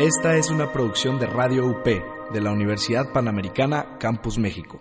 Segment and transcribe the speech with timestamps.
[0.00, 4.80] Esta es una producción de Radio UP de la Universidad Panamericana Campus México.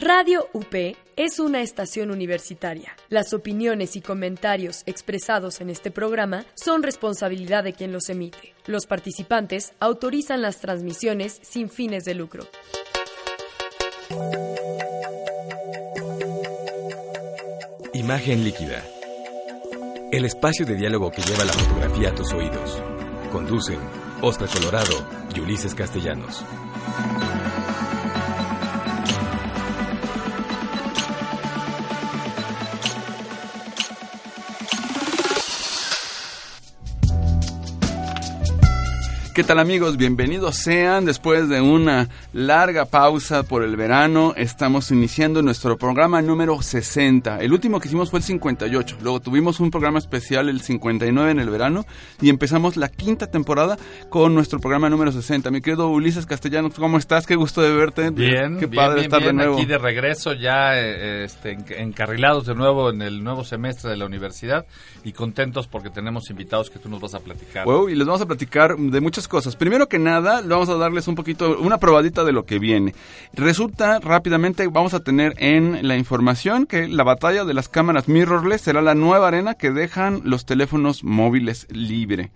[0.00, 0.74] Radio UP
[1.14, 2.96] es una estación universitaria.
[3.10, 8.54] Las opiniones y comentarios expresados en este programa son responsabilidad de quien los emite.
[8.64, 12.46] Los participantes autorizan las transmisiones sin fines de lucro.
[17.92, 18.82] Imagen líquida.
[20.10, 22.80] El espacio de diálogo que lleva la fotografía a tus oídos.
[23.32, 23.78] Conducen
[24.22, 26.44] Oscar Colorado y Ulises Castellanos.
[39.34, 39.96] ¿Qué tal amigos?
[39.96, 41.04] Bienvenidos sean.
[41.06, 47.40] Después de una larga pausa por el verano, estamos iniciando nuestro programa número 60.
[47.40, 48.98] El último que hicimos fue el 58.
[49.02, 51.84] Luego tuvimos un programa especial el 59 en el verano
[52.22, 53.76] y empezamos la quinta temporada
[54.08, 55.50] con nuestro programa número 60.
[55.50, 57.26] Mi querido Ulises Castellanos, ¿cómo estás?
[57.26, 58.10] Qué gusto de verte.
[58.10, 59.56] Bien, Qué bien, padre bien, estar bien, de nuevo.
[59.56, 63.96] aquí de regreso ya eh, este, en- encarrilados de nuevo en el nuevo semestre de
[63.96, 64.64] la universidad
[65.02, 67.64] y contentos porque tenemos invitados que tú nos vas a platicar.
[67.64, 69.56] Wow, y les vamos a platicar de muchas cosas.
[69.56, 72.94] Primero que nada, vamos a darles un poquito, una probadita de lo que viene.
[73.32, 78.62] Resulta, rápidamente, vamos a tener en la información que la batalla de las cámaras mirrorless
[78.62, 82.30] será la nueva arena que dejan los teléfonos móviles libre.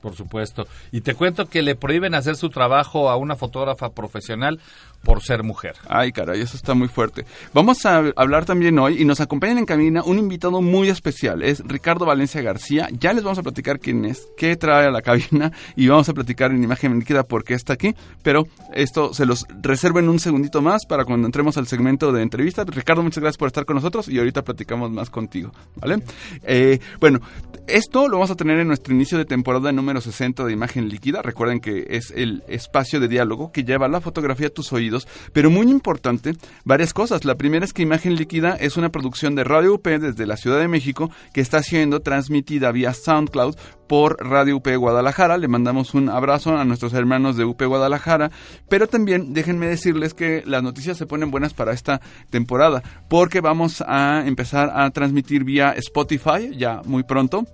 [0.00, 0.68] Por supuesto.
[0.92, 4.60] Y te cuento que le prohíben hacer su trabajo a una fotógrafa profesional
[5.02, 5.76] por ser mujer.
[5.88, 7.24] Ay, caray, eso está muy fuerte.
[7.54, 11.42] Vamos a hablar también hoy y nos acompañan en cabina un invitado muy especial.
[11.42, 12.88] Es Ricardo Valencia García.
[12.92, 16.14] Ya les vamos a platicar quién es, qué trae a la cabina y vamos a
[16.14, 17.94] platicar en imagen líquida por qué está aquí.
[18.22, 22.22] Pero esto se los reservo en un segundito más para cuando entremos al segmento de
[22.22, 22.64] entrevista.
[22.64, 26.02] Ricardo, muchas gracias por estar con nosotros y ahorita platicamos más contigo, ¿vale?
[26.42, 27.20] Eh, bueno,
[27.66, 31.22] esto lo vamos a tener en nuestro inicio de temporada número 60 de Imagen Líquida.
[31.22, 34.87] Recuerden que es el espacio de diálogo que lleva la fotografía a tus oídos,
[35.32, 37.24] pero muy importante, varias cosas.
[37.24, 40.58] La primera es que Imagen Líquida es una producción de Radio UP desde la Ciudad
[40.58, 43.56] de México que está siendo transmitida vía SoundCloud
[43.88, 45.38] por Radio UP Guadalajara.
[45.38, 48.30] Le mandamos un abrazo a nuestros hermanos de UP Guadalajara,
[48.68, 53.82] pero también déjenme decirles que las noticias se ponen buenas para esta temporada, porque vamos
[53.86, 57.46] a empezar a transmitir vía Spotify ya muy pronto.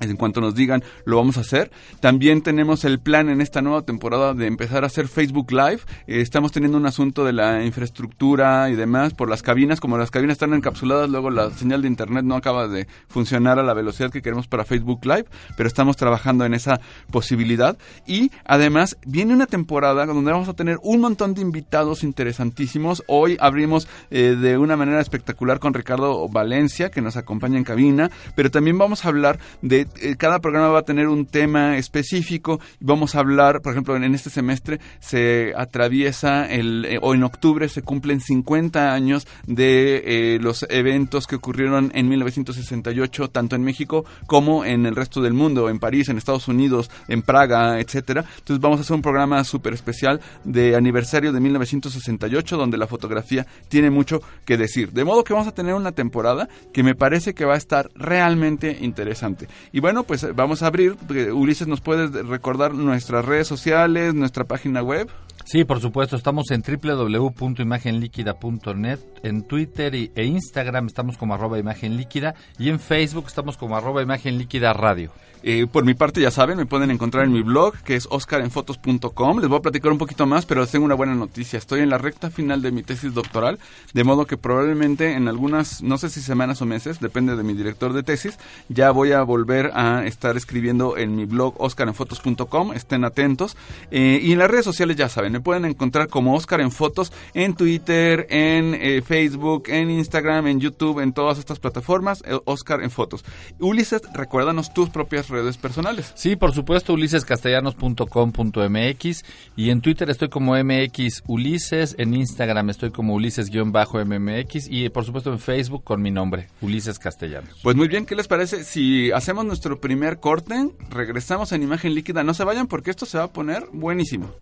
[0.00, 1.70] En cuanto nos digan, lo vamos a hacer.
[2.00, 5.80] También tenemos el plan en esta nueva temporada de empezar a hacer Facebook Live.
[6.06, 9.80] Eh, estamos teniendo un asunto de la infraestructura y demás por las cabinas.
[9.80, 13.62] Como las cabinas están encapsuladas, luego la señal de internet no acaba de funcionar a
[13.62, 15.26] la velocidad que queremos para Facebook Live,
[15.56, 16.80] pero estamos trabajando en esa
[17.10, 17.76] posibilidad.
[18.06, 23.02] Y además viene una temporada donde vamos a tener un montón de invitados interesantísimos.
[23.08, 28.10] Hoy abrimos eh, de una manera espectacular con Ricardo Valencia, que nos acompaña en cabina,
[28.36, 32.60] pero también vamos a hablar de eh, cada programa va a tener un tema específico.
[32.80, 37.68] Vamos a hablar, por ejemplo, en, este semestre se atraviesa el eh, o en octubre
[37.68, 44.04] se cumplen 50 años de eh, los eventos que ocurrieron en 1968 tanto en México
[44.26, 48.24] como en el resto del mundo, en París, en Estados Unidos, en Praga, etcétera.
[48.38, 53.46] Entonces vamos a hacer un programa súper especial de aniversario de 1968 donde la fotografía
[53.68, 54.92] tiene mucho que decir.
[54.92, 57.90] De modo que vamos a tener una temporada que me parece que va a estar
[57.94, 59.48] realmente interesante.
[59.80, 60.96] Bueno, pues eh, vamos a abrir.
[61.32, 65.08] Ulises, ¿nos puedes recordar nuestras redes sociales, nuestra página web?
[65.50, 72.34] Sí, por supuesto, estamos en www.imagenliquida.net, en Twitter e Instagram estamos como arroba imagen líquida
[72.58, 75.10] y en Facebook estamos como arroba imagen líquida radio.
[75.42, 79.38] Eh, por mi parte, ya saben, me pueden encontrar en mi blog, que es oscarenfotos.com.
[79.38, 81.58] Les voy a platicar un poquito más, pero les tengo una buena noticia.
[81.58, 83.58] Estoy en la recta final de mi tesis doctoral,
[83.92, 87.54] de modo que probablemente en algunas, no sé si semanas o meses, depende de mi
[87.54, 88.38] director de tesis,
[88.68, 92.72] ya voy a volver a estar escribiendo en mi blog oscarenfotos.com.
[92.72, 93.56] Estén atentos.
[93.90, 97.12] Eh, y en las redes sociales, ya saben, me pueden encontrar como Oscar en Fotos
[97.32, 102.24] en Twitter, en eh, Facebook, en Instagram, en YouTube, en todas estas plataformas.
[102.26, 103.24] eh, Oscar en Fotos.
[103.60, 106.10] Ulises, recuérdanos tus propias redes personales.
[106.16, 109.24] Sí, por supuesto, ulisescastellanos.com.mx
[109.56, 115.32] y en Twitter estoy como MX Ulises, en Instagram estoy como Ulises-MMX y por supuesto
[115.32, 117.60] en Facebook con mi nombre, Ulises Castellanos.
[117.62, 120.68] Pues muy bien, ¿qué les parece si hacemos nuestro primer corte?
[120.90, 122.24] Regresamos en imagen líquida.
[122.24, 124.32] No se vayan porque esto se va a poner buenísimo.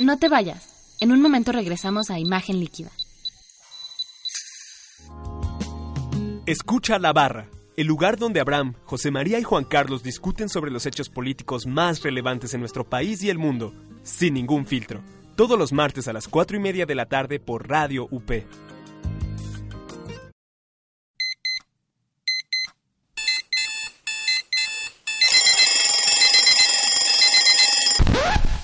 [0.00, 0.96] No te vayas.
[1.00, 2.90] En un momento regresamos a Imagen Líquida.
[6.46, 10.86] Escucha La Barra, el lugar donde Abraham, José María y Juan Carlos discuten sobre los
[10.86, 13.74] hechos políticos más relevantes en nuestro país y el mundo,
[14.04, 15.00] sin ningún filtro.
[15.34, 18.30] Todos los martes a las 4 y media de la tarde por Radio UP.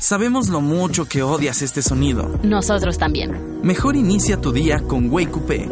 [0.04, 2.38] Sabemos lo mucho que odias este sonido.
[2.42, 3.62] Nosotros también.
[3.62, 5.66] Mejor inicia tu día con Wake Coupé.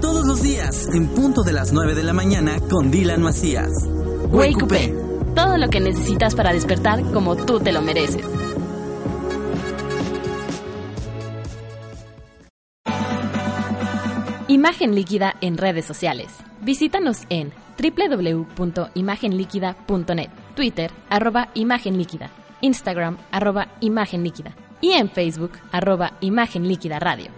[0.00, 3.70] Todos los días, en punto de las 9 de la mañana, con Dylan Macías.
[4.32, 4.92] Wake Coupé.
[5.36, 8.24] Todo lo que necesitas para despertar como tú te lo mereces.
[14.48, 16.32] Imagen líquida en redes sociales.
[16.62, 26.14] Visítanos en www.imagenliquida.net, Twitter, arroba Imagen Líquida, Instagram, arroba Imagen Líquida y en Facebook, arroba
[26.20, 27.30] Imagen Líquida Radio.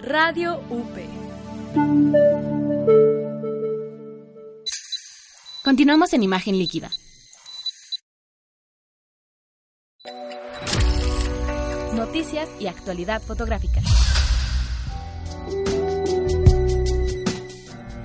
[0.00, 0.98] Radio UP.
[5.64, 6.90] Continuamos en Imagen Líquida.
[11.94, 13.80] Noticias y actualidad fotográfica.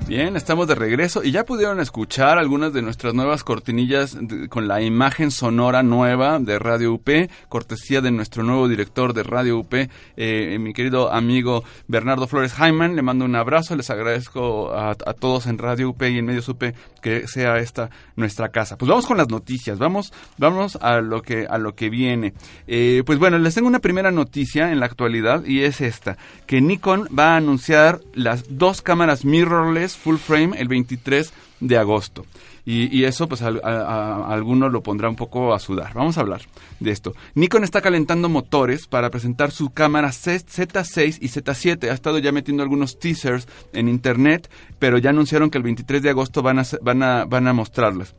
[0.07, 4.65] Bien, estamos de regreso y ya pudieron escuchar algunas de nuestras nuevas cortinillas de- con
[4.69, 7.09] la imagen sonora nueva de Radio UP,
[7.49, 12.95] cortesía de nuestro nuevo director de Radio UP, eh, mi querido amigo Bernardo Flores Jaiman.
[12.95, 16.47] Le mando un abrazo, les agradezco a, a todos en Radio UP y en Medios
[16.47, 16.63] UP
[17.01, 18.77] que sea esta nuestra casa.
[18.77, 22.33] Pues vamos con las noticias, vamos, vamos a lo que a lo que viene.
[22.65, 26.61] Eh, pues bueno, les tengo una primera noticia en la actualidad y es esta, que
[26.61, 32.25] Nikon va a anunciar las dos cámaras mirrorless full frame el 23 de agosto.
[32.69, 34.33] Y, eso, pues, a, a-
[34.69, 35.93] lo pondrá un poco a sudar.
[35.93, 36.41] Vamos a hablar
[36.81, 37.13] de esto.
[37.33, 41.89] Nikon está calentando motores para presentar su cámara Z- Z6 y Z7.
[41.89, 44.49] Ha estado ya metiendo algunos teasers en internet,
[44.79, 48.13] pero ya anunciaron que el 23 de agosto van a, van a, van a mostrarlas.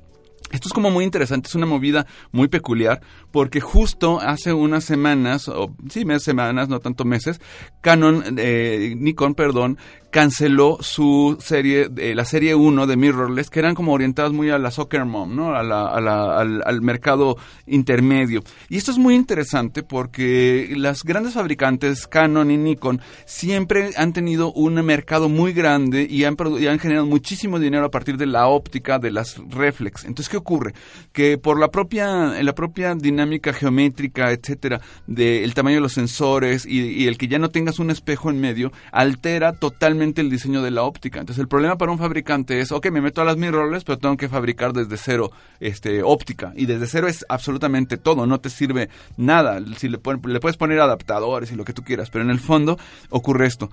[0.51, 3.01] Esto es como muy interesante, es una movida muy peculiar,
[3.31, 7.41] porque justo hace unas semanas, o sí, meses, semanas, no tanto meses,
[7.81, 9.79] Canon, eh, Nikon, perdón,
[10.11, 14.59] canceló su serie, eh, la serie 1 de mirrorless, que eran como orientadas muy a
[14.59, 15.55] la soccer mom, ¿no?
[15.55, 17.37] A la- al, al mercado
[17.67, 18.43] intermedio.
[18.71, 24.51] Y esto es muy interesante porque las grandes fabricantes, Canon y Nikon, siempre han tenido
[24.53, 28.47] un mercado muy grande y han, y han generado muchísimo dinero a partir de la
[28.49, 30.05] óptica de las reflex.
[30.07, 30.75] Entonces, ¿qué ocurre?
[31.13, 37.07] Que por la propia, la propia dinámica geométrica, etcétera, del tamaño de los sensores y,
[37.07, 40.83] el que ya no tengas un espejo en medio, altera totalmente el diseño de la
[40.83, 41.21] óptica.
[41.21, 44.17] Entonces, el problema para un fabricante es, ok, me meto a las mirrorless, pero tengo
[44.17, 45.31] que fabricar desde cero
[45.61, 46.53] este, óptica.
[46.57, 49.61] Y desde cero es absolutamente todo, no te sirve nada.
[49.77, 52.79] Si le, le puedes poner adaptadores y lo que tú quieras, pero en el fondo
[53.11, 53.71] ocurre esto.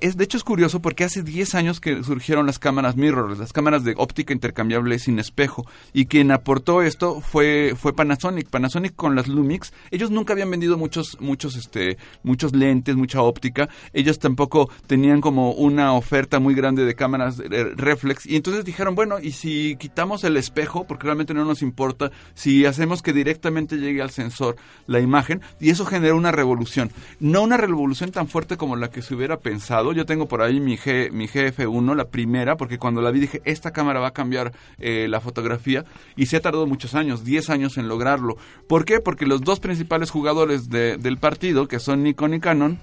[0.00, 3.52] Es, de hecho, es curioso porque hace 10 años que surgieron las cámaras mirrorless, las
[3.52, 5.66] cámaras de óptica intercambiable sin espejo.
[5.92, 8.48] Y quien aportó esto fue, fue Panasonic.
[8.48, 13.68] Panasonic con las Lumix, ellos nunca habían vendido muchos, muchos, este, muchos lentes, mucha óptica.
[13.92, 18.26] Ellos tampoco tenían como una oferta muy grande de cámaras eh, reflex.
[18.26, 22.66] Y entonces dijeron, bueno, y si quitamos el espejo, porque realmente no nos importa, si
[22.66, 24.56] hacemos que directamente llegue al sensor
[24.86, 26.90] la imagen, y eso generó una revolución.
[27.20, 29.92] No una revolución tan fuerte como la que se hubiera pensado.
[29.92, 33.42] Yo tengo por ahí mi, G, mi GF1, la primera, porque cuando la vi dije,
[33.44, 35.84] esta cámara va a cambiar eh, la fotografía,
[36.16, 38.36] y se ha tardado muchos años, 10 años en lograrlo.
[38.68, 39.00] ¿Por qué?
[39.00, 42.78] Porque los dos principales jugadores de- del partido, que son Nikon y Canon,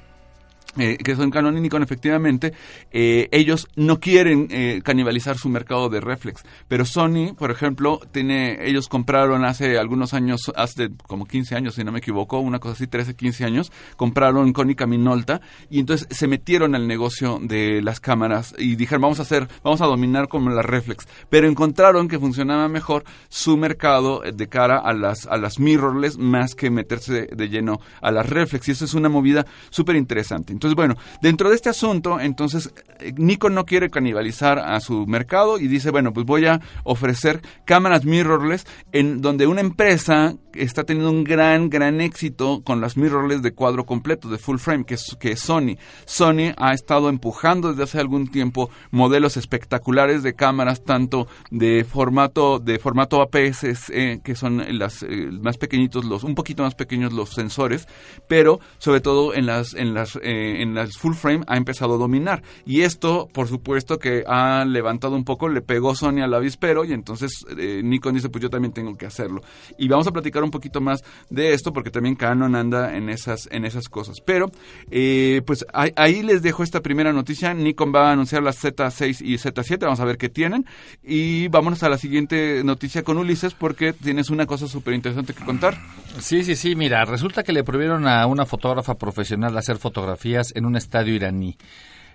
[0.77, 2.53] eh, que son Canon y Nikon efectivamente,
[2.91, 6.43] eh, ellos no quieren eh, canibalizar su mercado de reflex.
[6.67, 11.83] Pero Sony, por ejemplo, tiene, ellos compraron hace algunos años, hace como 15 años, si
[11.83, 16.27] no me equivoco, una cosa así, 13, 15 años, compraron Konica Minolta y entonces se
[16.27, 20.49] metieron al negocio de las cámaras y dijeron, vamos a hacer, vamos a dominar como
[20.49, 21.07] la reflex.
[21.29, 26.17] Pero encontraron que funcionaba mejor su mercado eh, de cara a las, a las mirrorless
[26.17, 28.67] más que meterse de, de lleno a las reflex.
[28.67, 30.53] Y eso es una movida súper interesante.
[30.63, 35.59] Entonces, bueno, dentro de este asunto, entonces, eh, Nikon no quiere canibalizar a su mercado
[35.59, 41.11] y dice, bueno, pues voy a ofrecer cámaras mirrorless en donde una empresa está teniendo
[41.11, 45.15] un gran, gran éxito con las mirrorless de cuadro completo, de full frame, que es,
[45.19, 45.77] que Sony.
[46.05, 52.59] Sony ha estado empujando desde hace algún tiempo modelos espectaculares de cámaras, tanto de formato,
[52.59, 57.13] de formato APS, eh, que son las eh, más pequeñitos, los, un poquito más pequeños
[57.13, 57.87] los sensores,
[58.27, 61.97] pero sobre todo en las, en las, eh, en las full frame ha empezado a
[61.97, 62.43] dominar.
[62.65, 66.93] Y esto, por supuesto, que ha levantado un poco, le pegó Sony al avispero y
[66.93, 69.41] entonces eh, Nikon dice, pues yo también tengo que hacerlo.
[69.77, 73.47] Y vamos a platicar un poquito más de esto porque también Canon anda en esas,
[73.51, 74.21] en esas cosas.
[74.21, 74.51] Pero,
[74.91, 77.53] eh, pues ahí, les dejo esta primera noticia.
[77.53, 80.65] Nikon va a anunciar las Z6 y Z7, vamos a ver qué tienen.
[81.03, 85.43] Y vámonos a la siguiente noticia con Ulises porque tienes una cosa súper interesante que
[85.43, 85.77] contar.
[86.19, 90.65] Sí, sí, sí, mira, resulta que le prohibieron a una fotógrafa profesional hacer fotografías en
[90.65, 91.57] un estadio iraní.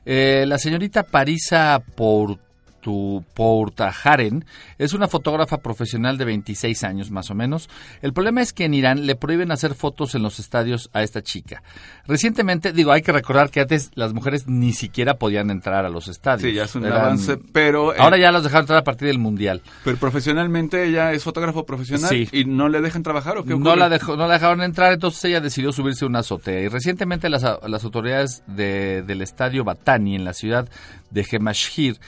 [0.04, 1.82] Eh, la señorita Parisa
[3.35, 4.44] Portajaren
[4.78, 7.68] es una fotógrafa profesional de 26 años más o menos.
[8.02, 11.23] El problema es que en Irán le prohíben hacer fotos en los estadios a esta
[11.23, 11.62] chica.
[12.06, 16.08] Recientemente, digo, hay que recordar que antes las mujeres ni siquiera podían entrar a los
[16.08, 16.42] estadios.
[16.42, 17.92] Sí, ya es un avance, pero...
[17.99, 19.62] Ahora ya las dejaron entrar a partir del Mundial.
[19.85, 22.28] Pero profesionalmente ella es fotógrafo profesional Sí.
[22.32, 25.25] y no le dejan trabajar o qué No la, dejó, no la dejaron entrar, entonces
[25.25, 26.61] ella decidió subirse a una azotea.
[26.61, 30.68] Y recientemente las, las autoridades de- del estadio Batani en la ciudad
[31.10, 31.98] de Gemashhir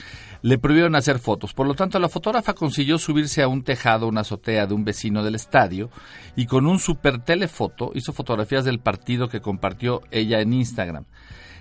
[0.41, 1.53] le prohibieron hacer fotos.
[1.53, 5.23] Por lo tanto, la fotógrafa consiguió subirse a un tejado, una azotea de un vecino
[5.23, 5.89] del estadio
[6.35, 11.05] y con un super telefoto hizo fotografías del partido que compartió ella en Instagram.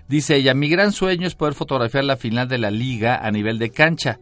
[0.08, 3.58] Dice ella, mi gran sueño es poder fotografiar la final de la liga a nivel
[3.58, 4.18] de cancha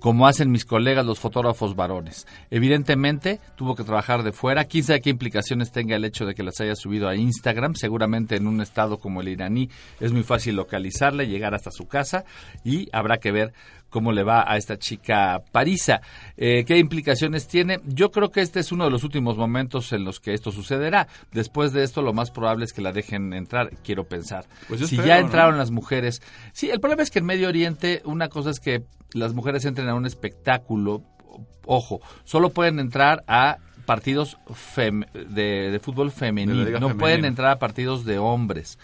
[0.00, 2.26] como hacen mis colegas los fotógrafos varones.
[2.50, 4.64] Evidentemente, tuvo que trabajar de fuera.
[4.64, 7.74] Quién sabe qué implicaciones tenga el hecho de que las haya subido a Instagram.
[7.74, 12.24] Seguramente en un estado como el iraní es muy fácil localizarla, llegar hasta su casa
[12.64, 13.52] y habrá que ver
[13.90, 16.00] cómo le va a esta chica Parisa.
[16.36, 17.80] Eh, ¿Qué implicaciones tiene?
[17.84, 21.08] Yo creo que este es uno de los últimos momentos en los que esto sucederá.
[21.32, 24.46] Después de esto, lo más probable es que la dejen entrar, quiero pensar.
[24.68, 25.26] Pues si ya ¿no?
[25.26, 26.22] entraron las mujeres.
[26.52, 29.88] Sí, el problema es que en Medio Oriente una cosa es que las mujeres entren
[29.88, 31.02] a un espectáculo.
[31.66, 34.38] Ojo, solo pueden entrar a partidos
[34.76, 36.58] fem- de, de fútbol femenino.
[36.60, 36.94] No femenina.
[36.96, 38.78] pueden entrar a partidos de hombres.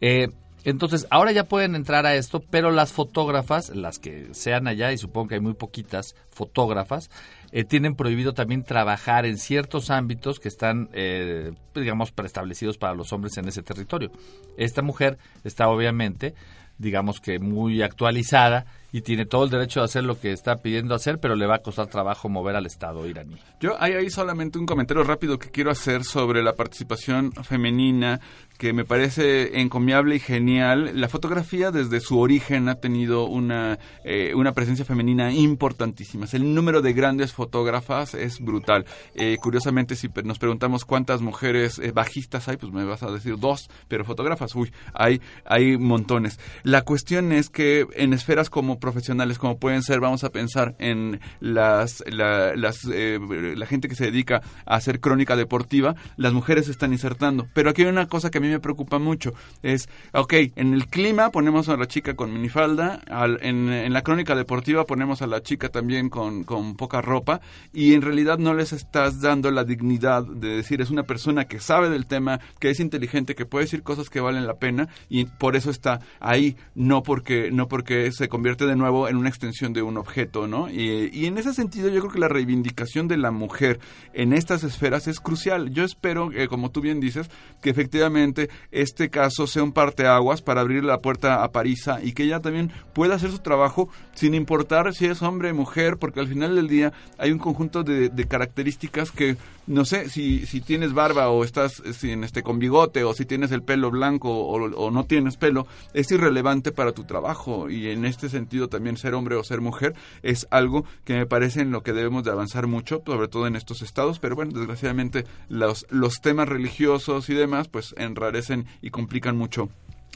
[0.00, 0.28] Eh,
[0.64, 4.98] entonces, ahora ya pueden entrar a esto, pero las fotógrafas, las que sean allá, y
[4.98, 7.10] supongo que hay muy poquitas fotógrafas,
[7.52, 13.12] eh, tienen prohibido también trabajar en ciertos ámbitos que están, eh, digamos, preestablecidos para los
[13.12, 14.10] hombres en ese territorio.
[14.56, 16.34] Esta mujer está obviamente,
[16.78, 20.94] digamos que muy actualizada y tiene todo el derecho de hacer lo que está pidiendo
[20.94, 23.36] hacer, pero le va a costar trabajo mover al Estado iraní.
[23.60, 28.20] Yo hay ahí solamente un comentario rápido que quiero hacer sobre la participación femenina
[28.58, 30.90] que me parece encomiable y genial.
[31.00, 36.26] La fotografía desde su origen ha tenido una, eh, una presencia femenina importantísima.
[36.32, 38.84] El número de grandes fotógrafas es brutal.
[39.14, 43.38] Eh, curiosamente, si nos preguntamos cuántas mujeres eh, bajistas hay, pues me vas a decir
[43.38, 46.40] dos, pero fotógrafas, uy, hay, hay montones.
[46.64, 51.20] La cuestión es que en esferas como profesionales, como pueden ser, vamos a pensar en
[51.38, 56.92] las, la, la gente que se dedica a hacer crónica deportiva, las mujeres se están
[56.92, 57.46] insertando.
[57.54, 60.86] Pero aquí hay una cosa que a mí me preocupa mucho, es, ok, en el
[60.86, 65.26] clima ponemos a la chica con minifalda, al- en, en la crónica deportiva ponemos a
[65.26, 67.40] la chica también con, con poca ropa,
[67.72, 71.60] y en realidad no les estás dando la dignidad de decir, es una persona que
[71.60, 75.24] sabe del tema, que es inteligente, que puede decir cosas que valen la pena, y
[75.24, 79.72] por eso está ahí, no porque, no porque se convierte de nuevo en una extensión
[79.72, 80.70] de un objeto, ¿no?
[80.70, 83.80] Y, y en ese sentido yo creo que la reivindicación de la mujer
[84.14, 85.70] en estas esferas es crucial.
[85.70, 87.30] Yo espero, eh, como tú bien dices,
[87.62, 88.37] que efectivamente
[88.70, 92.70] este caso sea un parteaguas para abrir la puerta a Parisa y que ella también
[92.92, 96.68] pueda hacer su trabajo sin importar si es hombre o mujer, porque al final del
[96.68, 99.36] día hay un conjunto de, características que,
[99.68, 103.52] no sé, si, si tienes barba o estás sin este, con bigote o si tienes
[103.52, 107.70] el pelo blanco o, o no tienes pelo, es irrelevante para tu trabajo.
[107.70, 111.60] Y en este sentido también ser hombre o ser mujer es algo que me parece
[111.60, 115.24] en lo que debemos de avanzar mucho, sobre todo en estos estados, pero bueno, desgraciadamente
[115.48, 119.68] los, los temas religiosos y demás pues enrarecen y complican mucho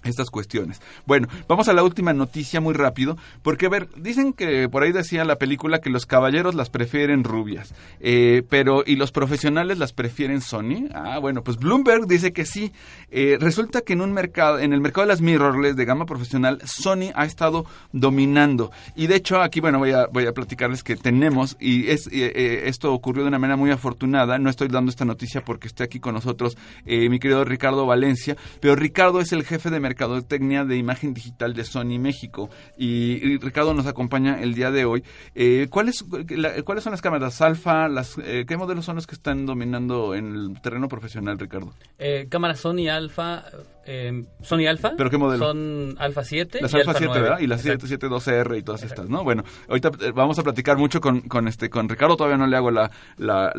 [0.05, 0.81] estas cuestiones.
[1.07, 4.93] Bueno, vamos a la última noticia muy rápido, porque a ver, dicen que por ahí
[4.93, 9.93] decía la película que los caballeros las prefieren rubias, eh, pero y los profesionales las
[9.93, 10.89] prefieren Sony.
[10.95, 12.73] Ah, bueno, pues Bloomberg dice que sí.
[13.11, 16.61] Eh, resulta que en un mercado, en el mercado de las mirrorless de gama profesional,
[16.65, 20.97] Sony ha estado dominando y de hecho aquí, bueno, voy a voy a platicarles que
[20.97, 24.39] tenemos y es eh, esto ocurrió de una manera muy afortunada.
[24.39, 28.77] No estoy dando esta noticia porque esté aquí con nosotros mi querido Ricardo Valencia, pero
[28.77, 33.75] Ricardo es el jefe de mercadotecnia de imagen digital de Sony México y, y Ricardo
[33.75, 35.05] nos acompaña el día de hoy.
[35.35, 37.89] Eh, ¿cuáles, la- ¿Cuáles son las cámaras alfa?
[37.89, 41.75] Las, eh, ¿Qué modelos son los que están dominando en el terreno profesional, Ricardo?
[41.99, 43.45] Eh, cámara Sony Alpha,
[43.87, 44.93] eh, Sony Alpha.
[44.97, 45.45] ¿Pero qué modelo?
[45.47, 47.23] Son Alpha 7 Las y Alpha Alpha 7, 9.
[47.23, 47.39] ¿verdad?
[47.41, 47.87] Y las Exacto.
[48.09, 49.23] 772R y todas estas, ¿no?
[49.25, 52.57] Bueno, ahorita eh, vamos a platicar mucho con, con este con Ricardo, todavía no le
[52.57, 53.53] hago la, la-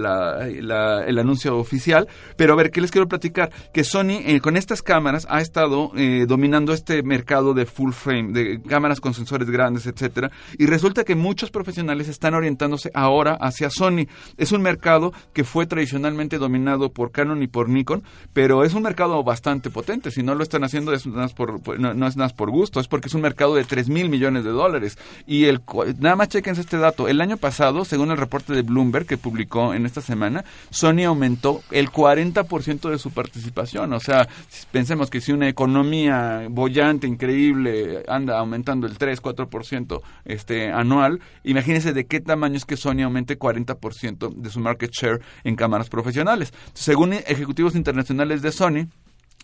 [1.06, 3.52] el anuncio oficial, pero a ver, ¿qué les quiero platicar?
[3.74, 8.32] Que Sony eh, con estas cámaras ha estado eh, dominando este mercado de full frame,
[8.34, 13.70] de cámaras con sensores grandes, etcétera, y resulta que muchos profesionales están orientándose ahora hacia
[13.70, 14.08] Sony.
[14.38, 18.04] Es un mercado que fue tradicionalmente dominado por Canon y por Nikon,
[18.34, 20.12] pero es un mercado bastante potente.
[20.12, 22.88] Si no lo están haciendo es nada por, no, no es nada por gusto, es
[22.88, 24.98] porque es un mercado de 3 mil millones de dólares.
[25.28, 25.62] Y el
[26.00, 27.08] nada más chequense este dato.
[27.08, 31.62] El año pasado, según el reporte de Bloomberg que publicó en esta semana, Sony aumentó
[31.72, 33.94] el 40% de su participación.
[33.94, 34.28] O sea,
[34.72, 41.20] pensemos que si una economía economía bollante, increíble, anda aumentando el 3, 4% este, anual,
[41.44, 45.90] imagínense de qué tamaño es que Sony aumente 40% de su market share en cámaras
[45.90, 46.54] profesionales.
[46.74, 48.88] Según ejecutivos internacionales de Sony,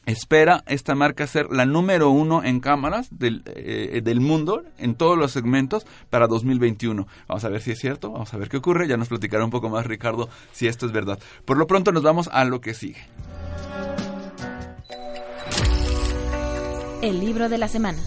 [0.05, 5.17] espera esta marca ser la número uno en cámaras del, eh, del, mundo en todos
[5.17, 7.07] los segmentos para 2021.
[7.27, 9.51] Vamos a ver si es cierto, vamos a ver qué ocurre, ya nos platicará un
[9.51, 11.19] poco más Ricardo si esto es verdad.
[11.45, 13.01] Por lo pronto nos vamos a lo que sigue.
[17.01, 17.99] El libro de la semana.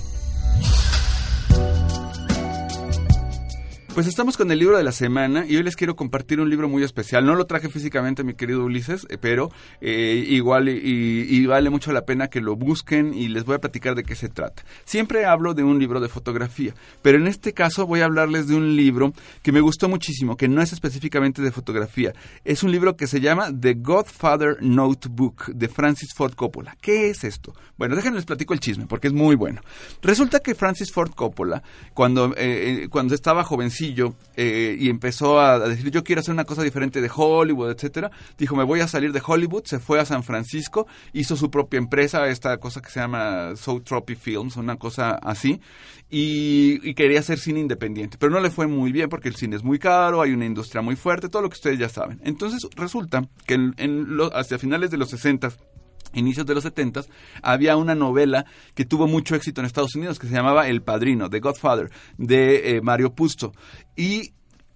[3.95, 6.67] Pues estamos con el libro de la semana y hoy les quiero compartir un libro
[6.67, 7.27] muy especial.
[7.27, 9.51] No lo traje físicamente, mi querido Ulises, eh, pero
[9.83, 13.95] eh, igual y, vale mucho la pena que lo busquen y les voy a platicar
[13.95, 14.65] de qué se trata.
[14.87, 18.55] Siempre hablo de un libro de fotografía, pero en este caso voy a hablarles de
[18.55, 22.15] un libro que me gustó muchísimo, que no es específicamente de fotografía.
[22.47, 26.79] Es un libro que se llama The Godfather Notebook de Francis Ford Coppola.
[26.81, 27.55] ¿Qué es esto?
[27.77, 29.61] Bueno, déjenme les platico el chisme porque es muy bueno.
[30.01, 33.82] Resulta que Francis Ford Coppola, cuando, eh, cuando estaba jovencito,
[34.37, 38.57] eh, y empezó a, decir yo quiero hacer una cosa diferente de Hollywood, etcétera, dijo
[38.57, 42.29] me voy a salir de Hollywood, se fue a San Francisco, hizo su propia empresa,
[42.29, 45.61] esta cosa que se llama Soutropy Films, una cosa así,
[46.11, 49.65] y, quería hacer cine independiente, pero no le fue muy bien porque el cine es
[49.65, 52.21] muy caro, hay una industria muy fuerte, todo lo que ustedes ya saben.
[52.23, 55.51] Entonces resulta que en, hacia finales de los 60
[56.15, 57.03] inicios de los 70
[57.43, 61.31] había una novela que tuvo mucho éxito en Estados Unidos que se llamaba El Padrino,
[61.31, 63.53] The Godfather, de eh, Mario Pusto.
[63.97, 64.33] Y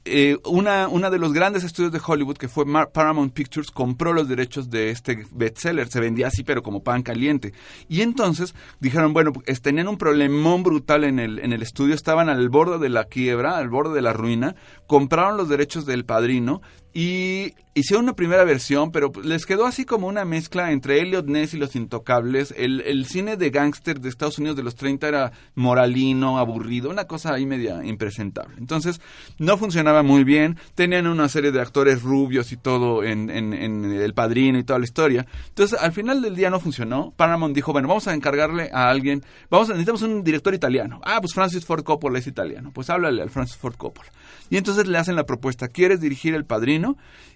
[0.09, 4.28] eh, una, una de los grandes estudios de Hollywood, que fue Paramount Pictures, compró los
[4.28, 5.88] derechos de este bestseller.
[5.88, 7.52] Se vendía así, pero como pan caliente.
[7.88, 12.28] Y entonces dijeron, bueno, pues, tenían un problemón brutal en el, en el estudio, estaban
[12.28, 14.55] al borde de la quiebra, al borde de la ruina,
[14.87, 16.62] compraron los derechos del padrino
[16.99, 21.53] y hicieron una primera versión, pero les quedó así como una mezcla entre Elliot Ness
[21.53, 22.55] y Los Intocables.
[22.57, 27.05] El, el cine de gángster de Estados Unidos de los 30 era moralino, aburrido, una
[27.05, 28.55] cosa ahí media impresentable.
[28.57, 29.03] Entonces,
[29.37, 30.57] no funcionaba muy bien.
[30.75, 34.79] Tenían una serie de actores rubios y todo en, en, en El Padrino y toda
[34.79, 35.27] la historia.
[35.49, 37.12] Entonces, al final del día no funcionó.
[37.14, 41.03] Paramount dijo, bueno, vamos a encargarle a alguien, vamos a, necesitamos un director italiano.
[41.05, 42.70] Ah, pues Francis Ford Coppola es italiano.
[42.73, 44.11] Pues háblale al Francis Ford Coppola.
[44.49, 46.86] Y entonces le hacen la propuesta, ¿quieres dirigir El Padrino?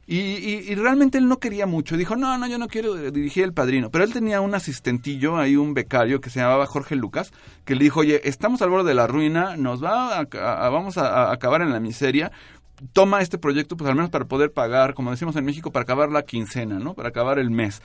[0.06, 1.96] Y, realmente él no quería mucho.
[1.96, 3.90] Dijo, no, no, yo no quiero dirigir El Padrino.
[3.90, 7.32] Pero él tenía un asistentillo, ahí un becario que se llamaba Jorge Lucas,
[7.64, 11.30] que le dijo, oye, estamos al borde de la ruina, nos va a, vamos a,
[11.30, 12.32] acabar en la miseria
[12.94, 16.10] toma este proyecto, pues al menos para poder pagar, como decimos en México, para acabar
[16.10, 16.94] la quincena, ¿no?
[16.94, 17.82] Para acabar el mes.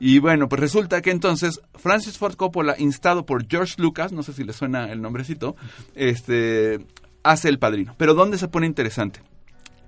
[0.00, 4.32] Y bueno, pues resulta que entonces Francis Ford Coppola, instado por George Lucas, no sé
[4.32, 5.54] si le suena el nombrecito,
[5.94, 6.78] este,
[7.22, 7.94] hace el padrino.
[7.98, 9.20] Pero ¿dónde se pone interesante?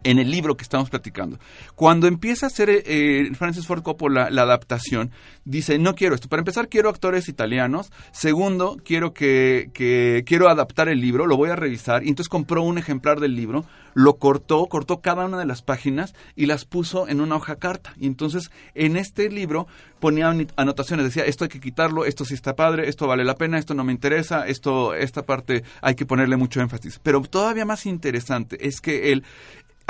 [0.04, 1.38] En el libro que estamos platicando.
[1.74, 5.10] Cuando empieza a hacer eh, Francis Ford Coppola la, adaptación,
[5.44, 6.28] dice, no quiero esto.
[6.28, 7.90] Para empezar, quiero actores italianos.
[8.12, 12.04] Segundo, quiero que, que, quiero adaptar el libro, lo voy a revisar.
[12.04, 16.14] Y entonces compró un ejemplar del libro, lo cortó, cortó cada una de las páginas
[16.36, 17.94] y las puso en una hoja carta.
[17.98, 19.66] Y entonces, en este libro
[19.98, 23.58] ponía anotaciones, decía, esto hay que quitarlo, esto sí está padre, esto vale la pena,
[23.58, 26.98] esto no me interesa, esto, esta parte hay que ponerle mucho énfasis.
[27.02, 29.24] Pero todavía más interesante es que él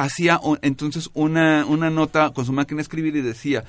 [0.03, 3.65] hacía entonces una, una nota con su máquina de escribir y decía,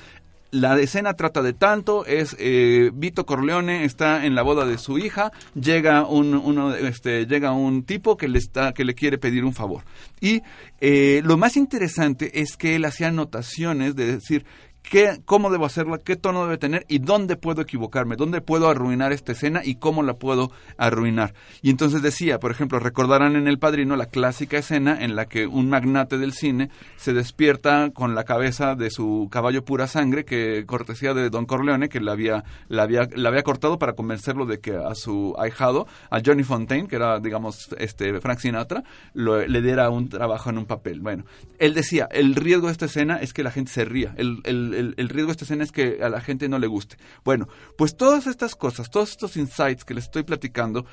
[0.52, 4.98] la escena trata de tanto, es eh, Vito Corleone está en la boda de su
[4.98, 9.44] hija, llega un, uno, este, llega un tipo que le, está, que le quiere pedir
[9.44, 9.82] un favor.
[10.20, 10.42] Y
[10.80, 14.44] eh, lo más interesante es que él hacía anotaciones de decir,
[14.82, 19.12] qué, cómo debo hacerla, qué tono debe tener y dónde puedo equivocarme, dónde puedo arruinar
[19.12, 21.34] esta escena y cómo la puedo arruinar.
[21.62, 25.46] Y entonces decía, por ejemplo, recordarán en El Padrino la clásica escena en la que
[25.46, 30.64] un magnate del cine se despierta con la cabeza de su caballo pura sangre, que
[30.66, 34.60] cortesía de Don Corleone, que la había, la había, la había cortado para convencerlo de
[34.60, 38.82] que a su ahijado, a Johnny Fontaine, que era, digamos, este Frank Sinatra,
[39.14, 41.00] le diera un trabajo en un papel.
[41.00, 41.24] Bueno,
[41.58, 44.14] él decía, el riesgo de esta escena es que la gente se ría.
[44.16, 46.96] el el, riesgo de esta escena es que a la gente no le guste.
[47.24, 50.86] Bueno, pues todas estas cosas, todos estos insights que les estoy platicando,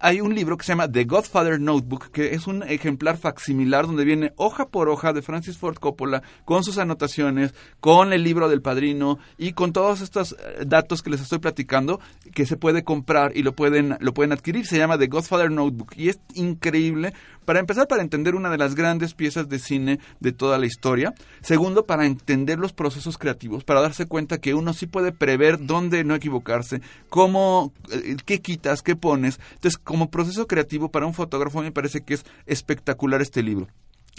[0.00, 4.04] hay un libro que se llama The Godfather Notebook, que es un ejemplar facsimilar donde
[4.04, 8.60] viene hoja por hoja de Francis Ford Coppola con sus anotaciones, con el libro del
[8.60, 12.00] padrino y con todos estos eh, datos que les estoy platicando
[12.34, 14.66] que se puede comprar y lo pueden, lo pueden adquirir.
[14.66, 17.14] Se llama The Godfather Notebook y es increíble
[17.48, 21.14] para empezar, para entender una de las grandes piezas de cine de toda la historia.
[21.40, 26.04] Segundo, para entender los procesos creativos, para darse cuenta que uno sí puede prever dónde
[26.04, 29.40] no equivocarse, cómo, eh, qué quitas, qué pones.
[29.54, 33.68] Entonces, como proceso creativo para un fotógrafo me parece que es espectacular este libro.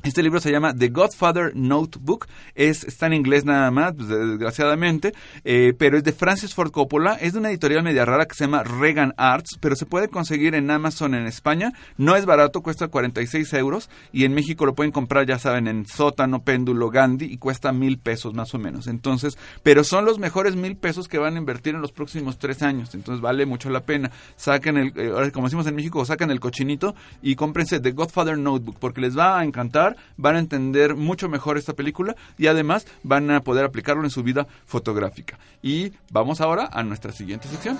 [0.03, 2.27] Este libro se llama The Godfather Notebook.
[2.55, 7.15] Es, está en inglés nada más, pues, desgraciadamente, eh, pero es de Francis Ford Coppola.
[7.15, 10.55] Es de una editorial media rara que se llama Reagan Arts, pero se puede conseguir
[10.55, 11.73] en Amazon en España.
[11.97, 13.89] No es barato, cuesta 46 euros.
[14.13, 17.99] Y en México lo pueden comprar, ya saben, en Sótano, Péndulo, Gandhi y cuesta mil
[17.99, 18.87] pesos más o menos.
[18.87, 22.61] Entonces, pero son los mejores mil pesos que van a invertir en los próximos tres
[22.61, 22.95] años.
[22.95, 24.11] Entonces vale mucho la pena.
[24.37, 28.77] Saquen el, eh, como decimos en México, saquen el cochinito y cómprense The Godfather Notebook
[28.79, 33.29] porque les va a encantar van a entender mucho mejor esta película y además van
[33.31, 35.39] a poder aplicarlo en su vida fotográfica.
[35.61, 37.77] Y vamos ahora a nuestra siguiente sección.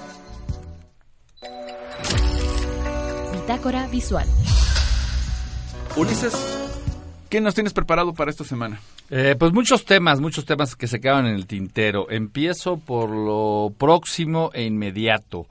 [3.33, 4.27] Bitácora visual.
[5.95, 6.33] Ulises,
[7.29, 8.79] ¿qué nos tienes preparado para esta semana?
[9.09, 12.09] Eh, pues muchos temas, muchos temas que se quedan en el tintero.
[12.11, 15.47] Empiezo por lo próximo e inmediato.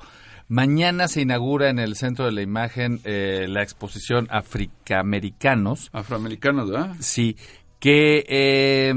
[0.48, 5.90] Mañana se inaugura en el centro de la imagen eh, la exposición Africaamericanos.
[5.92, 6.96] Afroamericanos, ¿verdad?
[7.00, 7.36] Sí,
[7.78, 8.94] que eh,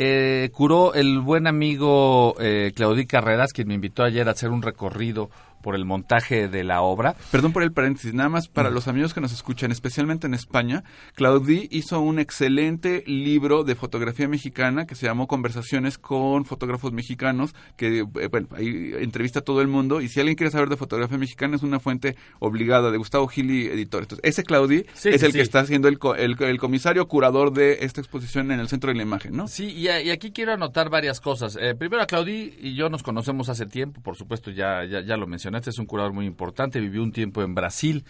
[0.00, 4.62] eh, curó el buen amigo eh, Claudí Carreras, quien me invitó ayer a hacer un
[4.62, 5.28] recorrido
[5.68, 7.14] por el montaje de la obra.
[7.30, 10.82] Perdón por el paréntesis, nada más para los amigos que nos escuchan, especialmente en España,
[11.14, 17.54] Claudí hizo un excelente libro de fotografía mexicana que se llamó Conversaciones con fotógrafos mexicanos,
[17.76, 20.78] que eh, bueno, ahí entrevista a todo el mundo y si alguien quiere saber de
[20.78, 24.04] fotografía mexicana es una fuente obligada de Gustavo Gili, editor.
[24.04, 28.52] Entonces, ese Claudí es el que está siendo el, el, comisario curador de esta exposición
[28.52, 29.48] en el centro de la imagen, ¿no?
[29.48, 31.58] Sí, y, aquí quiero anotar varias cosas.
[31.60, 35.18] Eh, primero, a Claudí y yo nos conocemos hace tiempo, por supuesto, ya, ya, ya
[35.18, 38.04] lo mencioné es un curador muy importante, vivió un tiempo en Brasil,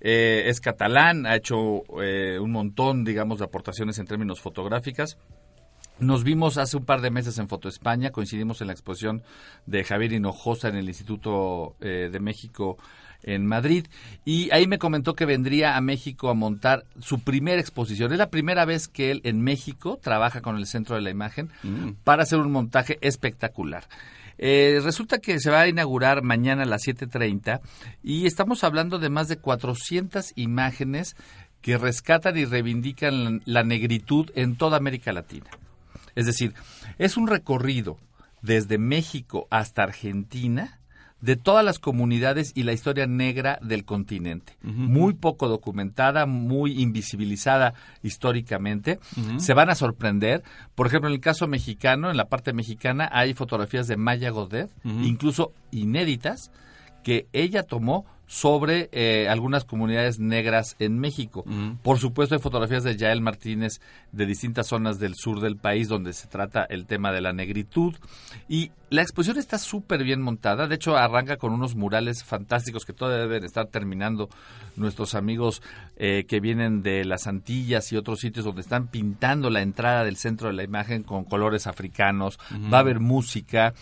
[0.00, 5.18] eh, es catalán, ha hecho eh, un montón, digamos, de aportaciones en términos fotográficas.
[5.98, 9.22] Nos vimos hace un par de meses en Foto España, coincidimos en la exposición
[9.66, 12.78] de Javier Hinojosa en el Instituto eh, de México
[13.22, 13.86] en Madrid
[14.24, 18.12] y ahí me comentó que vendría a México a montar su primera exposición.
[18.12, 21.50] Es la primera vez que él en México trabaja con el Centro de la Imagen
[21.62, 21.90] mm.
[22.04, 23.84] para hacer un montaje espectacular.
[24.38, 27.60] Eh, resulta que se va a inaugurar mañana a las 7.30
[28.02, 31.16] y estamos hablando de más de 400 imágenes
[31.60, 35.50] que rescatan y reivindican la negritud en toda América Latina.
[36.14, 36.54] Es decir,
[36.98, 37.98] es un recorrido
[38.42, 40.80] desde México hasta Argentina
[41.24, 44.58] de todas las comunidades y la historia negra del continente.
[44.62, 49.00] Muy poco documentada, muy invisibilizada históricamente.
[49.38, 50.42] Se van a sorprender.
[50.74, 54.70] Por ejemplo, en el caso mexicano, en la parte mexicana, hay fotografías de Maya Godet,
[54.84, 56.50] incluso inéditas,
[57.04, 61.44] que ella tomó sobre eh, algunas comunidades negras en México.
[61.82, 63.80] Por supuesto, hay fotografías de Yael Martínez
[64.12, 67.94] de distintas zonas del sur del país donde se trata el tema de la negritud.
[68.48, 70.66] Y la exposición está súper bien montada.
[70.66, 74.30] De hecho, arranca con unos murales fantásticos que todavía deben estar terminando
[74.76, 75.62] nuestros amigos
[75.96, 80.16] eh, que vienen de las Antillas y otros sitios donde están pintando la entrada del
[80.16, 82.38] centro de la imagen con colores africanos.
[82.72, 83.74] Va a haber música.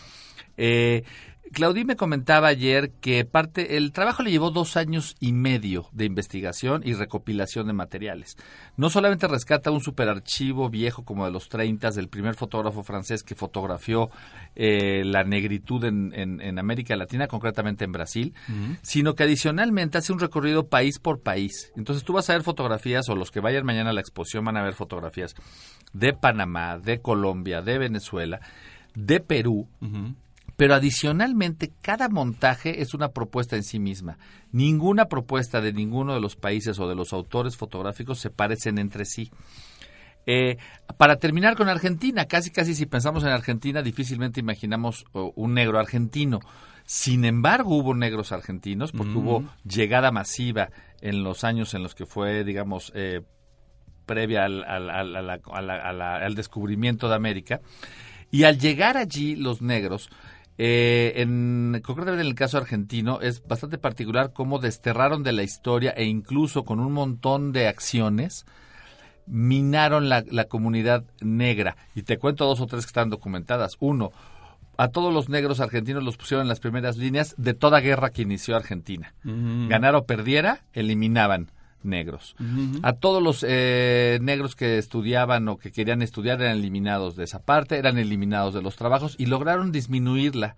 [0.56, 1.04] Eh,
[1.52, 6.06] Claudí me comentaba ayer que parte el trabajo le llevó dos años y medio de
[6.06, 8.36] investigación y recopilación de materiales.
[8.76, 13.34] No solamente rescata un superarchivo viejo como de los 30 del primer fotógrafo francés que
[13.34, 14.10] fotografió
[14.56, 18.34] eh, la negritud en, América Latina, concretamente en Brasil,
[18.82, 21.72] sino que adicionalmente hace un recorrido país por país.
[21.76, 24.56] Entonces tú vas a ver fotografías, o los que vayan mañana a la exposición van
[24.56, 25.34] a ver fotografías
[25.92, 28.40] de Panamá, de Colombia, de Venezuela,
[28.94, 29.68] de Perú,
[30.56, 34.18] pero adicionalmente cada montaje es una propuesta en sí misma.
[34.50, 39.04] Ninguna propuesta de ninguno de los países o de los autores fotográficos se parecen entre
[39.04, 39.30] sí.
[40.26, 40.56] Eh,
[40.98, 46.40] para terminar con Argentina, casi casi si pensamos en Argentina difícilmente imaginamos un negro argentino.
[46.84, 52.06] Sin embargo, hubo negros argentinos porque hubo llegada masiva en los años en los que
[52.06, 53.22] fue, digamos, eh,
[54.04, 57.60] previa al, al, descubrimiento de América.
[58.30, 60.10] Y al llegar allí los negros,
[60.58, 65.92] eh, en, concretamente en el caso argentino, es bastante particular cómo desterraron de la historia
[65.92, 68.44] e incluso con un montón de acciones
[69.26, 71.76] minaron la, comunidad negra.
[71.94, 73.76] Y te cuento dos o tres que están documentadas.
[73.80, 74.10] Uno,
[74.76, 78.22] a todos los negros argentinos los pusieron en las primeras líneas de toda guerra que
[78.22, 79.14] inició Argentina.
[79.24, 81.50] Ganar o perdiera, eliminaban
[81.84, 82.34] negros.
[82.82, 87.42] A todos los eh, negros que estudiaban o que querían estudiar eran eliminados de esa
[87.42, 90.54] parte, eran eliminados de los trabajos y lograron disminuirla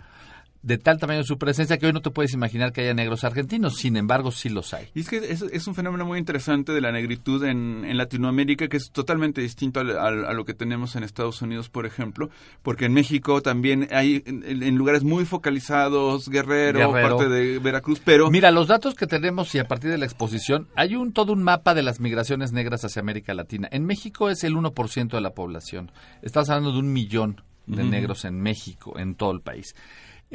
[0.64, 3.76] de tal tamaño su presencia que hoy no te puedes imaginar que haya negros argentinos,
[3.76, 4.88] sin embargo sí los hay.
[4.94, 8.68] Y es que es, es un fenómeno muy interesante de la negritud en, en Latinoamérica
[8.68, 12.30] que es totalmente distinto al- al- a, lo que tenemos en Estados Unidos, por ejemplo,
[12.62, 17.16] porque en México también hay en, en lugares muy focalizados, Guerrero, Guerrero.
[17.18, 18.30] parte de Veracruz, pero...
[18.30, 21.42] Mira, los datos que tenemos y a partir de la exposición, hay un todo un
[21.42, 23.68] mapa de las migraciones negras hacia América Latina.
[23.70, 25.92] En México es el 1% de la población.
[26.22, 29.74] Estás hablando de un millón de negros en México, en todo el país.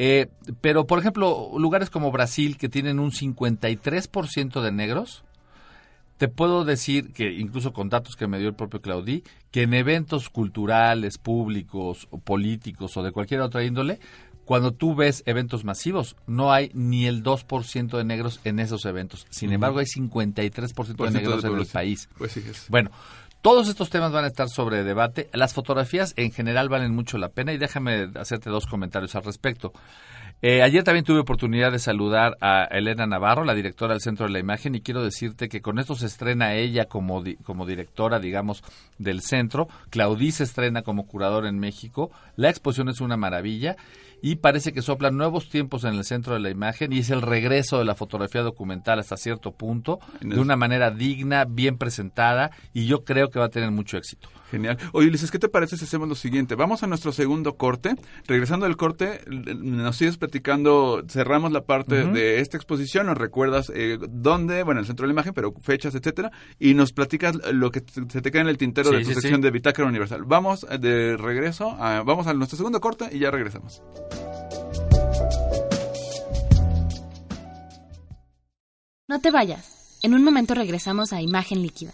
[0.02, 0.28] Eh,
[0.62, 5.26] pero, por ejemplo, lugares como Brasil, que tienen un 53% de negros,
[6.18, 9.74] te puedo decir que, incluso con datos que me dio el propio Claudí, que en
[9.74, 14.00] eventos culturales, públicos, o políticos o de cualquier otra índole,
[14.46, 19.28] cuando tú ves eventos masivos, no hay ni el 2% de negros en esos eventos.
[19.30, 19.56] Sin Ujú.
[19.56, 22.08] embargo, hay 53% de negros en el país.
[22.18, 22.90] Pues sí, es- Bueno,
[23.41, 25.30] todos estos temas van a estar sobre debate.
[25.34, 29.73] Las fotografías en general valen mucho la pena y déjame hacerte dos comentarios al respecto.
[30.41, 34.32] Eh, ayer también tuve oportunidad de saludar a Elena Navarro, la directora del Centro de
[34.32, 38.19] la Imagen, y quiero decirte que con esto se estrena ella como, di- como directora,
[38.19, 38.63] digamos,
[38.97, 39.67] del centro.
[39.89, 42.10] Claudí se estrena como curador en México.
[42.38, 43.75] La exposición es una maravilla
[44.22, 47.22] y parece que soplan nuevos tiempos en el Centro de la Imagen y es el
[47.22, 52.86] regreso de la fotografía documental hasta cierto punto, de una manera digna, bien presentada y
[52.86, 54.30] yo creo que va a tener mucho éxito.
[54.52, 54.78] Genial.
[54.94, 56.56] Oye, Ulises, ¿qué te parece si hacemos lo siguiente?
[56.56, 57.96] Vamos a nuestro segundo corte.
[58.28, 63.98] Regresando del corte, nos sigues platicando, cerramos la parte de esta exposición, nos recuerdas eh,
[64.10, 67.84] dónde, bueno, el centro de la imagen, pero fechas, etcétera, y nos platicas lo que
[68.10, 69.42] se te queda en el tintero Sí, de tu sí, sección sí.
[69.42, 70.24] de Bitácora Universal.
[70.26, 73.82] Vamos eh, de regreso, a- vamos a nuestro segundo corte y ya regresamos.
[79.08, 79.98] No te vayas.
[80.04, 81.94] En un momento regresamos a Imagen Líquida.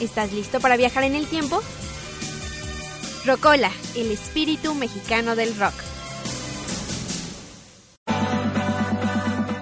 [0.00, 1.60] ¿Estás listo para viajar en el tiempo?
[3.26, 5.74] Rocola, el espíritu mexicano del rock.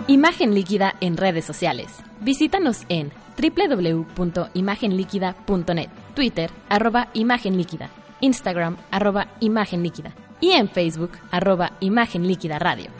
[0.06, 1.88] Imagen Líquida en redes sociales.
[2.20, 11.72] Visítanos en www.imagenliquida.net, Twitter, arroba Imagen Líquida, Instagram, arroba Imagen Líquida y en Facebook, arroba
[11.80, 12.90] Imagen Líquida Radio.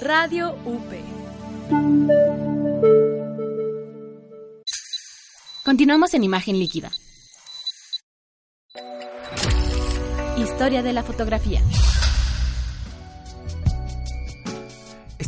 [0.00, 0.92] Radio UP.
[5.64, 6.90] Continuamos en Imagen Líquida.
[10.36, 11.62] Historia de la fotografía.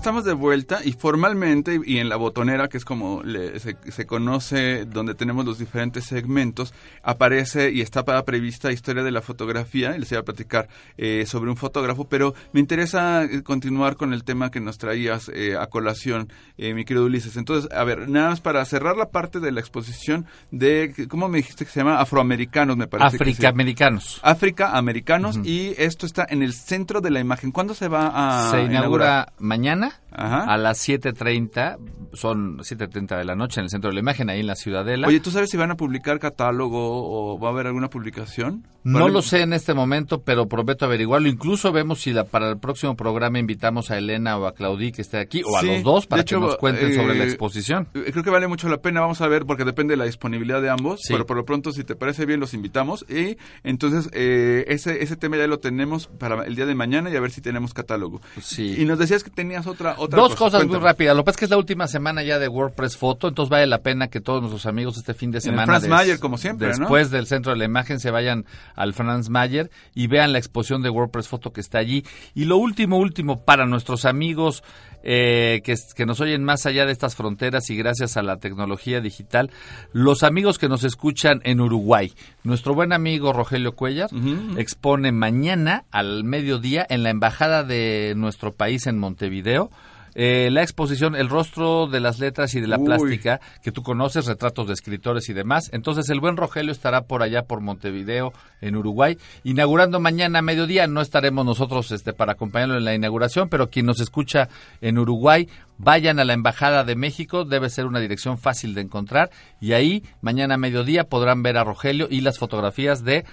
[0.06, 4.06] Estamos de vuelta y formalmente y en la botonera, que es como le- se, se
[4.06, 9.96] conoce, donde tenemos los diferentes segmentos, aparece y está para prevista historia de la fotografía.
[9.96, 14.12] Y les iba a platicar eh, sobre un fotógrafo, pero me interesa eh, continuar con
[14.12, 17.36] el tema que nos traías eh, a colación, eh, mi querido Ulises.
[17.36, 21.38] Entonces, a ver, nada más para cerrar la parte de la exposición de, ¿cómo me
[21.38, 21.98] dijiste que se llama?
[22.00, 23.16] Afroamericanos, me parece.
[23.16, 24.20] Africaamericanos.
[24.22, 27.50] África Americanos y esto está en el centro de la imagen.
[27.50, 28.70] ¿Cuándo se va a Se inaugurar?
[28.70, 30.44] inaugura mañana Ajá.
[30.52, 31.76] a las 7.30,
[32.14, 35.09] son 7.30 de la noche en el centro de la imagen, ahí en la Ciudadela.
[35.09, 38.66] Oye, ¿tú sabes si van a publicar catálogo o va a haber alguna publicación?
[38.85, 39.12] No Vale.
[39.14, 41.28] lo sé en este momento, pero prometo averiguarlo.
[41.28, 45.02] Incluso vemos si la, para el próximo programa invitamos a Elena o a Claudí que
[45.02, 47.88] esté aquí, o a los dos, para hecho, que nos cuenten sobre la eh, exposición.
[47.94, 50.62] Eh, Creo que vale mucho la pena, vamos a ver, porque depende de la disponibilidad
[50.62, 51.12] de ambos, Sí.
[51.12, 53.04] pero por lo pronto, si te parece bien, los invitamos.
[53.09, 57.16] Y entonces, eh, ese, ese tema ya lo tenemos para el día de mañana y
[57.16, 58.20] a ver si tenemos catálogo.
[58.40, 58.76] Sí.
[58.78, 60.59] Y nos decías que tenías otra, otra Dos cosa.
[60.59, 61.14] cosas muy rápidas.
[61.16, 63.66] Lo que pasa es que es la última semana ya de WordPress Photo, entonces vale
[63.66, 66.18] la pena que todos nuestros amigos este fin de En el semana, Franz des- Mayer,
[66.18, 66.79] como siempre, ¿no?
[66.79, 68.44] después del centro de la imagen, se vayan
[68.75, 72.05] al Franz Mayer y vean la exposición de WordPress Photo que está allí.
[72.35, 74.62] Y lo último, último, para nuestros amigos
[75.09, 79.01] eh, que, que nos oyen más allá de estas fronteras y gracias a la tecnología
[79.01, 79.51] digital,
[79.92, 82.12] los amigos que nos escuchan en Uruguay.
[82.42, 84.11] Nuestro buen amigo Rogelio Cuellar
[84.57, 89.70] expone mañana al mediodía en la embajada de nuestro país en Montevideo.
[90.18, 92.87] Eh, la exposición El rostro de las letras y de la Uy.
[92.87, 95.68] plástica, que tú conoces, retratos de escritores y demás.
[95.72, 100.87] Entonces el buen Rogelio estará por allá por Montevideo, en Uruguay, inaugurando mañana a mediodía.
[100.87, 104.48] No estaremos nosotros este, para acompañarlo en la inauguración, pero quien nos escucha
[104.81, 109.31] en Uruguay, vayan a la Embajada de México, debe ser una dirección fácil de encontrar,
[109.61, 113.26] y ahí mañana a mediodía podrán ver a Rogelio y las fotografías de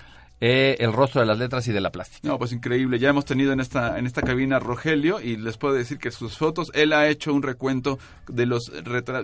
[0.45, 2.27] eh, el rostro de las letras y de la plástica.
[2.27, 2.99] No, pues increíble.
[2.99, 6.37] Ya hemos tenido en esta en esta cabina Rogelio y les puedo decir que sus
[6.37, 8.69] fotos, él ha hecho un recuento de los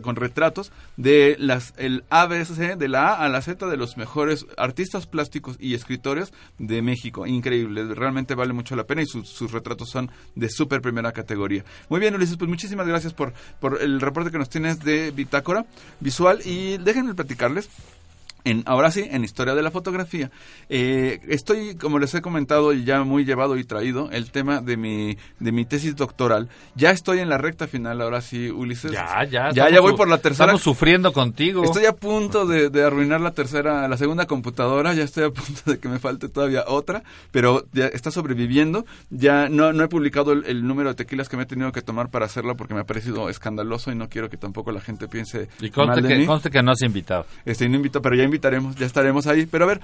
[0.02, 4.46] con retratos de las el ABC de la A a la Z de los mejores
[4.56, 7.28] artistas plásticos y escritores de México.
[7.28, 11.66] Increíble, realmente vale mucho la pena y sus, sus retratos son de súper primera categoría.
[11.90, 15.66] Muy bien, Ulises, pues muchísimas gracias por por el reporte que nos tienes de Bitácora
[16.00, 17.70] Visual y déjenme platicarles
[18.44, 20.32] en, ahora sí, en historia de la fotografía.
[20.70, 25.18] Eh, estoy, como les he comentado, ya muy llevado y traído el tema de mi,
[25.40, 26.50] de mi tesis doctoral.
[26.76, 28.92] Ya estoy en la recta final, ahora sí, Ulises.
[28.92, 29.52] Ya, ya.
[29.52, 30.46] Ya, ya voy por la tercera.
[30.46, 31.64] Estamos sufriendo contigo.
[31.64, 35.62] Estoy a punto de, de arruinar la tercera, la segunda computadora, ya estoy a punto
[35.72, 38.86] de que me falte todavía otra, pero ya está sobreviviendo.
[39.10, 41.82] Ya no, no he publicado el, el número de tequilas que me he tenido que
[41.82, 45.08] tomar para hacerla porque me ha parecido escandaloso y no quiero que tampoco la gente
[45.08, 46.26] piense Y conste mal de que, mí.
[46.26, 47.26] conste que no has invitado.
[47.46, 49.46] Este, no invito, pero ya invitaremos, ya estaremos ahí.
[49.46, 49.82] Pero a ver,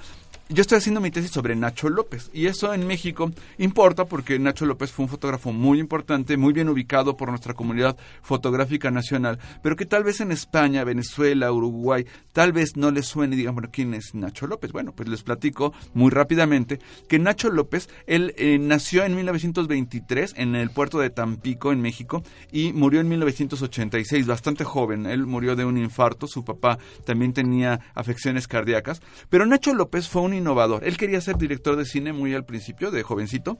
[0.48, 4.68] yo estoy haciendo mi tesis sobre Nacho López y eso en México importa porque Nacho
[4.68, 9.76] López fue un fotógrafo muy importante, muy bien ubicado por nuestra comunidad fotográfica nacional, pero
[9.76, 13.70] que tal vez en España, Venezuela, Uruguay, tal vez no les suene y digan, bueno,
[13.72, 14.72] ¿quién es Nacho López?
[14.72, 20.56] Bueno, pues les platico muy rápidamente que Nacho López, él eh, nació en 1923 en
[20.56, 25.08] el puerto de Tampico, en México, y murió en 1986, bastante joven.
[25.08, 27.80] Él murió de un infarto, su papá también tenía
[28.48, 30.84] cardíacas, pero Nacho López fue un innovador.
[30.84, 33.58] Él quería ser director de cine muy al principio, de jovencito.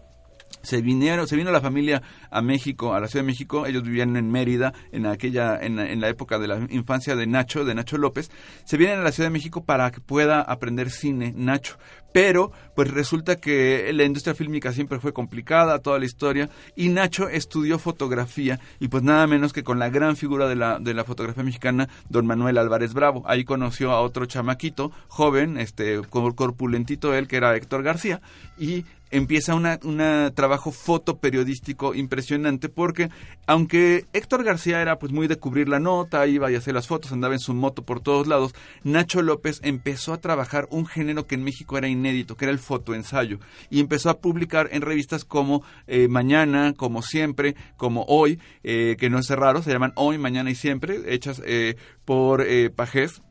[0.62, 3.66] Se vinieron, se vino la familia a México, a la Ciudad de México.
[3.66, 7.66] Ellos vivían en Mérida en aquella, en, en la época de la infancia de Nacho,
[7.66, 8.32] de Nacho López.
[8.64, 11.78] Se vienen a la Ciudad de México para que pueda aprender cine, Nacho.
[12.16, 17.28] Pero, pues resulta que la industria fílmica siempre fue complicada, toda la historia, y Nacho
[17.28, 21.04] estudió fotografía, y pues nada menos que con la gran figura de la, de la
[21.04, 23.24] fotografía mexicana, don Manuel Álvarez Bravo.
[23.26, 28.22] Ahí conoció a otro chamaquito, joven, este, cor- corpulentito él, que era Héctor García,
[28.58, 30.02] y empieza una, un
[30.34, 33.10] trabajo fotoperiodístico impresionante porque
[33.46, 37.12] aunque Héctor García era pues muy de cubrir la nota, iba y hacía las fotos,
[37.12, 41.36] andaba en su moto por todos lados, Nacho López empezó a trabajar un género que
[41.36, 42.05] en México era inédito,
[42.36, 43.40] que era el fotoensayo,
[43.70, 49.10] y empezó a publicar en revistas como eh, Mañana, como Siempre, como Hoy, eh, que
[49.10, 53.22] no es raro, se llaman Hoy, Mañana y Siempre, hechas eh, por Pajés,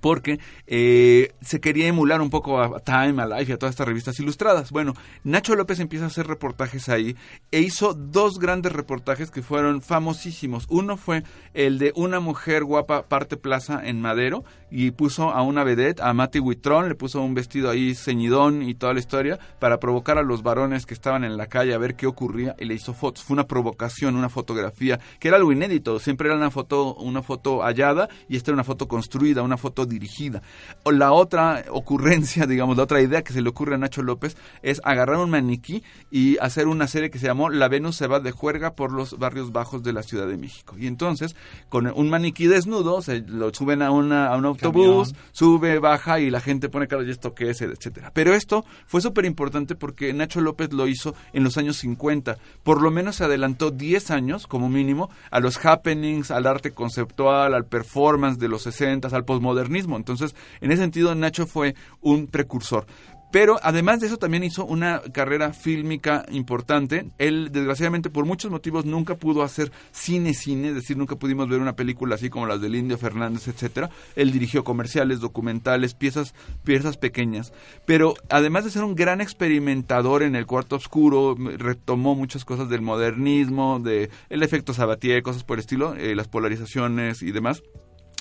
[0.00, 3.86] porque eh, se quería emular un poco a Time, a Life y a todas estas
[3.86, 4.70] revistas ilustradas.
[4.70, 7.16] Bueno, Nacho López empieza a hacer reportajes ahí
[7.50, 10.66] e hizo dos grandes reportajes que fueron famosísimos.
[10.68, 11.22] Uno fue
[11.54, 16.14] el de una mujer guapa parte plaza en Madero y puso a una vedette, a
[16.14, 20.22] Mati Huitrón, le puso un vestido ahí ceñidón y toda la historia para provocar a
[20.22, 23.22] los varones que estaban en la calle a ver qué ocurría y le hizo fotos.
[23.22, 25.98] Fue una provocación, una fotografía que era algo inédito.
[25.98, 29.81] Siempre era una foto, una foto hallada y esta era una foto construida, una foto
[29.86, 30.42] dirigida.
[30.82, 34.36] O la otra ocurrencia, digamos, la otra idea que se le ocurre a Nacho López
[34.62, 38.20] es agarrar un maniquí y hacer una serie que se llamó La Venus se va
[38.20, 40.76] de juerga por los barrios bajos de la Ciudad de México.
[40.78, 41.36] Y entonces,
[41.68, 46.30] con un maniquí desnudo, se lo suben a, una, a un autobús, sube, baja y
[46.30, 47.62] la gente pone cara, ¿y esto qué es?
[47.62, 48.10] etcétera.
[48.14, 52.38] Pero esto fue súper importante porque Nacho López lo hizo en los años 50.
[52.62, 57.54] Por lo menos se adelantó 10 años, como mínimo, a los happenings, al arte conceptual,
[57.54, 59.24] al performance de los 60, al
[59.72, 59.96] posmodernismo.
[59.96, 62.86] Entonces, en ese sentido, Nacho fue un precursor.
[63.32, 67.12] Pero además de eso también hizo una carrera fílmica importante.
[67.16, 71.74] Él, desgraciadamente, por muchos motivos, nunca pudo hacer cine-cine, es decir, nunca pudimos ver una
[71.74, 73.88] película así como las del Indio Fernández, etcétera.
[74.16, 77.54] Él dirigió comerciales, documentales, piezas, piezas pequeñas.
[77.86, 82.82] Pero además de ser un gran experimentador en el cuarto oscuro, retomó muchas cosas del
[82.82, 87.62] modernismo, de el efecto Sabatier, cosas por el estilo, eh, las polarizaciones y demás.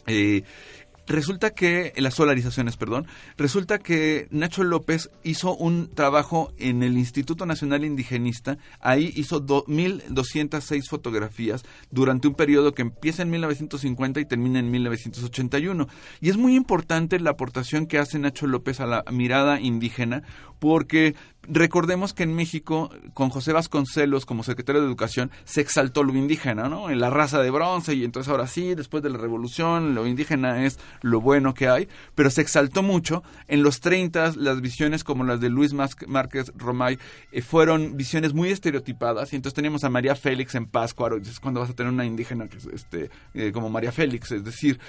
[0.07, 0.43] Eh,
[1.11, 3.05] Resulta que, las solarizaciones, perdón,
[3.37, 9.65] resulta que Nacho López hizo un trabajo en el Instituto Nacional Indigenista, ahí hizo do-
[9.67, 15.87] 1.206 fotografías durante un periodo que empieza en 1950 y termina en 1981.
[16.21, 20.23] Y es muy importante la aportación que hace Nacho López a la mirada indígena,
[20.59, 26.15] porque recordemos que en México, con José Vasconcelos como secretario de Educación, se exaltó lo
[26.15, 26.89] indígena, ¿no?
[26.89, 30.65] En la raza de bronce, y entonces ahora sí, después de la revolución, lo indígena
[30.65, 33.23] es lo bueno que hay, pero se exaltó mucho.
[33.47, 36.97] En los 30, las visiones como las de Luis Márquez Romay
[37.31, 41.39] eh, fueron visiones muy estereotipadas, y entonces teníamos a María Félix en Páscuaro, y dices,
[41.39, 44.31] ¿cuándo vas a tener una indígena que es, este, eh, como María Félix?
[44.31, 44.79] Es decir,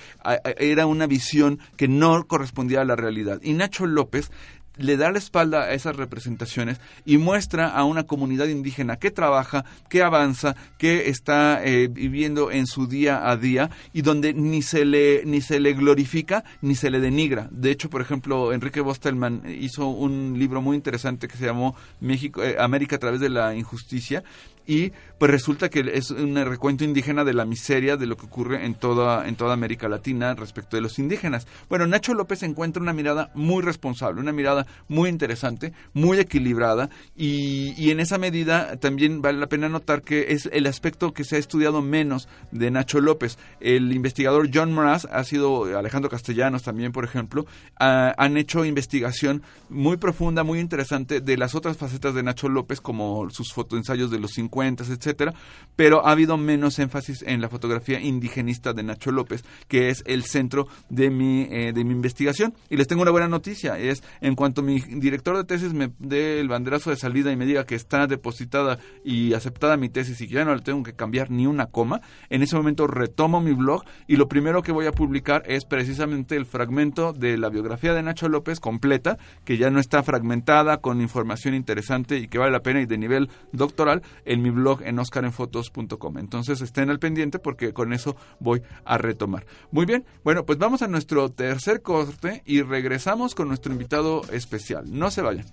[0.59, 3.41] era una visión que no correspondía a la realidad.
[3.43, 4.31] Y Nacho López
[4.77, 9.65] le da la espalda a esas representaciones y muestra a una comunidad indígena que trabaja,
[9.89, 14.85] que avanza, que está eh, viviendo en su día a día y donde ni se
[14.85, 17.49] le ni se le glorifica ni se le denigra.
[17.51, 22.43] De hecho, por ejemplo, Enrique Bostelman hizo un libro muy interesante que se llamó México
[22.43, 24.25] eh, América a través de la injusticia
[24.67, 28.65] y pues resulta que es un recuento indígena de la miseria de lo que ocurre
[28.65, 31.47] en toda en toda América Latina respecto de los indígenas.
[31.69, 37.75] Bueno, Nacho López encuentra una mirada muy responsable, una mirada muy interesante, muy equilibrada y,
[37.77, 41.37] y en esa medida también vale la pena notar que es el aspecto que se
[41.37, 43.39] ha estudiado menos de Nacho López.
[43.61, 47.47] El investigador John Mraz ha sido Alejandro Castellanos también, por ejemplo,
[47.79, 53.31] han hecho investigación muy profunda, muy interesante de las otras facetas de Nacho López como
[53.31, 55.33] sus fotoensayos de los 50, etcétera,
[55.77, 60.25] pero ha habido menos énfasis en la fotografía indigenista de Nacho López, que es el
[60.25, 62.55] centro de mi, eh, de mi investigación.
[62.69, 66.41] Y les tengo una buena noticia, es en cuanto mi director de tesis me dé
[66.41, 70.29] el banderazo de salida y me diga que está depositada y aceptada mi tesis y
[70.29, 73.53] que ya no le tengo que cambiar ni una coma, en ese momento retomo mi
[73.53, 77.95] blog y lo primero que voy a publicar es precisamente el fragmento de la biografía
[77.95, 82.53] de Nacho López completa, que ya no está fragmentada con información interesante y que vale
[82.53, 86.19] la pena y de nivel doctoral en mi blog en oscarenfotos.com.
[86.19, 89.47] Entonces estén al pendiente porque con eso voy a retomar.
[89.71, 94.85] Muy bien, bueno, pues vamos a nuestro tercer corte y regresamos con nuestro invitado especial.
[94.87, 95.47] No se vayan.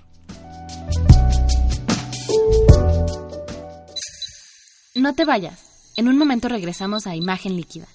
[4.95, 5.93] No te vayas.
[5.95, 7.87] En un momento regresamos a Imagen Líquida.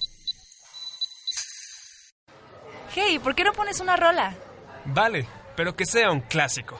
[2.93, 4.35] Hey, ¿por qué no pones una rola?
[4.85, 6.79] Vale, pero que sea un clásico.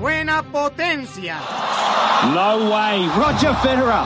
[0.00, 1.38] Suena potencia.
[2.32, 4.04] No way, Roger Federer.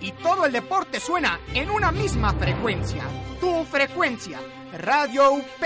[0.00, 3.02] Y todo el deporte suena en una misma frecuencia.
[3.40, 4.38] Tu frecuencia.
[4.72, 5.64] Radio UP.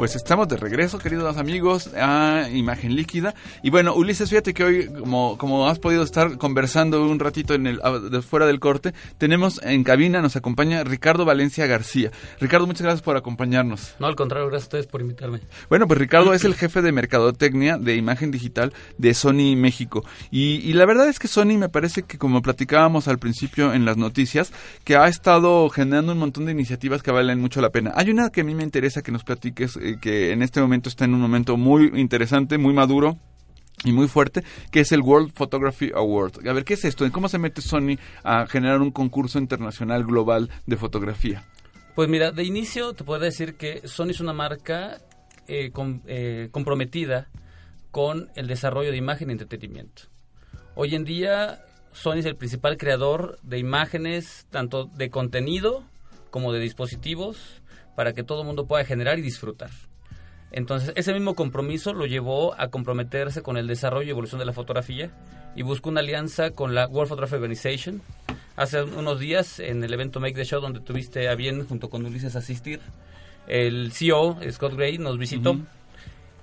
[0.00, 3.34] Pues estamos de regreso, queridos amigos, a Imagen Líquida.
[3.62, 7.66] Y bueno, Ulises, fíjate que hoy, como, como has podido estar conversando un ratito en
[7.66, 12.12] el, de fuera del corte, tenemos en cabina, nos acompaña Ricardo Valencia García.
[12.40, 13.94] Ricardo, muchas gracias por acompañarnos.
[13.98, 15.40] No, al contrario, gracias a ustedes por invitarme.
[15.68, 20.02] Bueno, pues Ricardo es el jefe de mercadotecnia de imagen digital de Sony México.
[20.30, 23.84] Y, y la verdad es que Sony me parece que, como platicábamos al principio en
[23.84, 24.50] las noticias,
[24.82, 27.92] que ha estado generando un montón de iniciativas que valen mucho la pena.
[27.96, 29.78] Hay una que a mí me interesa que nos platiques.
[29.90, 33.18] Eh, que en este momento está en un momento muy interesante, muy maduro
[33.84, 36.46] y muy fuerte, que es el World Photography Award.
[36.46, 37.10] A ver, ¿qué es esto?
[37.12, 41.44] ¿Cómo se mete Sony a generar un concurso internacional global de fotografía?
[41.94, 44.98] Pues mira, de inicio te puedo decir que Sony es una marca
[45.48, 47.28] eh, com, eh, comprometida
[47.90, 50.02] con el desarrollo de imagen y entretenimiento.
[50.74, 55.82] Hoy en día Sony es el principal creador de imágenes, tanto de contenido
[56.30, 57.59] como de dispositivos,
[57.94, 59.70] para que todo el mundo pueda generar y disfrutar.
[60.52, 64.52] Entonces, ese mismo compromiso lo llevó a comprometerse con el desarrollo y evolución de la
[64.52, 65.10] fotografía
[65.54, 68.02] y buscó una alianza con la World Photography Organization.
[68.56, 72.04] Hace unos días, en el evento Make the Show, donde tuviste a bien, junto con
[72.04, 72.80] Ulises, asistir,
[73.46, 75.56] el CEO, Scott Gray, nos visitó.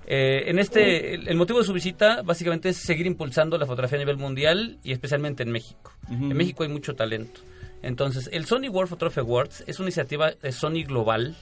[0.06, 3.98] Eh, en este, el, el motivo de su visita básicamente es seguir impulsando la fotografía
[3.98, 5.92] a nivel mundial y especialmente en México.
[6.10, 7.42] En México hay mucho talento.
[7.82, 11.36] Entonces, el Sony World Photography Awards es una iniciativa de Sony global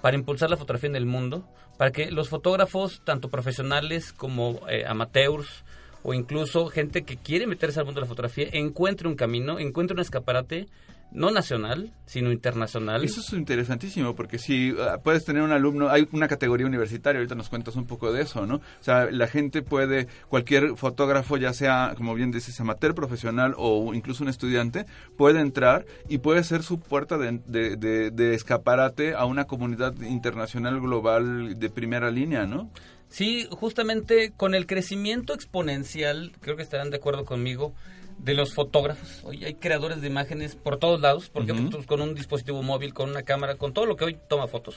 [0.00, 1.44] para impulsar la fotografía en el mundo,
[1.76, 5.64] para que los fotógrafos, tanto profesionales como eh, amateurs,
[6.02, 9.94] o incluso gente que quiere meterse al mundo de la fotografía, encuentre un camino, encuentre
[9.94, 10.68] un escaparate
[11.10, 13.04] no nacional, sino internacional.
[13.04, 17.34] Eso es interesantísimo, porque si ah, puedes tener un alumno, hay una categoría universitaria, ahorita
[17.34, 18.56] nos cuentas un poco de eso, ¿no?
[18.56, 23.94] O sea, la gente puede, cualquier fotógrafo, ya sea, como bien dices, amateur, profesional o
[23.94, 24.86] incluso un estudiante,
[25.16, 29.94] puede entrar y puede ser su puerta de, de, de, de escaparate a una comunidad
[30.02, 32.70] internacional global de primera línea, ¿no?
[33.08, 37.74] Sí, justamente con el crecimiento exponencial, creo que estarán de acuerdo conmigo,
[38.18, 39.22] de los fotógrafos.
[39.24, 43.10] Hoy hay creadores de imágenes por todos lados, porque pues, con un dispositivo móvil, con
[43.10, 44.76] una cámara, con todo lo que hoy toma fotos.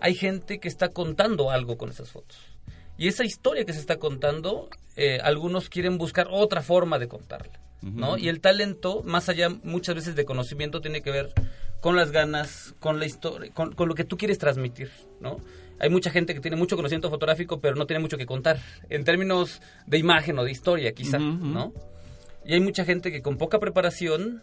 [0.00, 2.38] Hay gente que está contando algo con esas fotos.
[2.98, 7.60] Y esa historia que se está contando, eh, algunos quieren buscar otra forma de contarla.
[7.82, 8.16] ¿no?
[8.16, 11.32] Y el talento, más allá muchas veces de conocimiento, tiene que ver
[11.80, 14.90] con las ganas, con la historia, con, con lo que tú quieres transmitir,
[15.20, 15.36] ¿no?
[15.78, 19.04] Hay mucha gente que tiene mucho conocimiento fotográfico, pero no tiene mucho que contar, en
[19.04, 21.18] términos de imagen o de historia, quizá.
[21.18, 21.72] ¿no?
[22.46, 24.42] Y hay mucha gente que con poca preparación,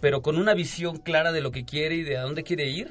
[0.00, 2.90] pero con una visión clara de lo que quiere y de a dónde quiere ir,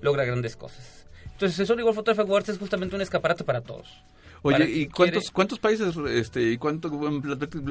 [0.00, 1.06] logra grandes cosas.
[1.32, 3.88] Entonces, el Sony World Photography Awards es justamente un escaparate para todos.
[4.42, 7.22] Oye, ¿y cuántos quiere- cuántos países este y cuánto en,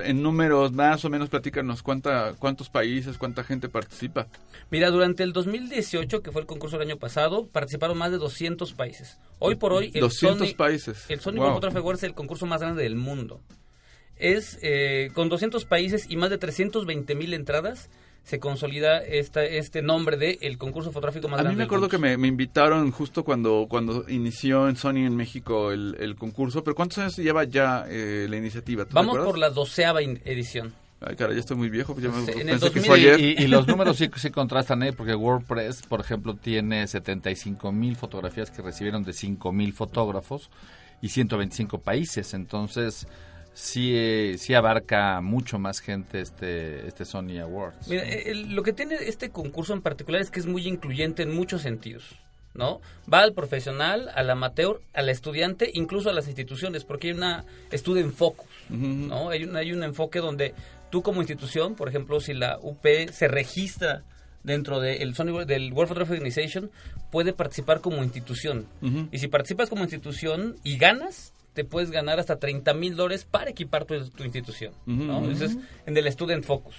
[0.03, 4.28] en números más o menos platícanos cuánta cuántos países, cuánta gente participa?
[4.69, 8.73] Mira, durante el 2018, que fue el concurso del año pasado, participaron más de 200
[8.73, 9.17] países.
[9.39, 11.05] Hoy por hoy, el 200 Sony, países.
[11.09, 11.39] El Sony Wow.
[11.43, 13.39] World Photography Awards es el concurso más grande del mundo.
[14.20, 17.89] Es eh, con 200 países y más de 320 mil entradas
[18.24, 21.65] se consolida esta, este nombre de el concurso fotográfico más A mí grande me del
[21.68, 21.91] acuerdo mundo.
[21.91, 26.61] que me, me invitaron justo cuando cuando inició en Sony en México el, el concurso,
[26.61, 28.84] pero ¿cuántos años lleva ya eh, la iniciativa?
[28.84, 30.74] ¿Tú Vamos por la doceava edición.
[30.99, 32.86] Ay, cara, ya estoy muy viejo, pues ya me Sí, en el pensé que 2000
[32.86, 33.20] fue ayer.
[33.20, 34.93] Y, y los números sí, sí contrastan, ¿eh?
[34.93, 40.49] porque WordPress, por ejemplo, tiene 75 mil fotografías que recibieron de 5 mil fotógrafos
[41.01, 42.34] y 125 países.
[42.34, 43.07] Entonces,
[43.59, 47.87] sí, eh, sí abarca mucho más gente este, este Sony Awards.
[47.87, 51.33] Mira, el- lo que tiene este concurso en particular es que es muy incluyente en
[51.33, 52.03] muchos sentidos,
[52.53, 52.81] ¿no?
[53.11, 58.13] Va al profesional, al amateur, al estudiante, incluso a las instituciones, porque hay una student
[58.13, 59.29] focus, ¿no?
[59.29, 60.53] Hay un, hay un enfoque donde
[60.91, 64.03] tú como institución, por ejemplo, si la UP se registra
[64.43, 66.69] dentro del Sony- del World Photography Organization,
[67.11, 68.65] puede participar como institución.
[69.11, 73.49] Y si participas como institución y ganas, te puedes ganar hasta 30 mil dólares para
[73.49, 74.73] equipar tu, tu institución.
[74.85, 75.21] ¿no?
[75.21, 75.31] Ujú.
[75.31, 76.75] Ese es en el Student Focus.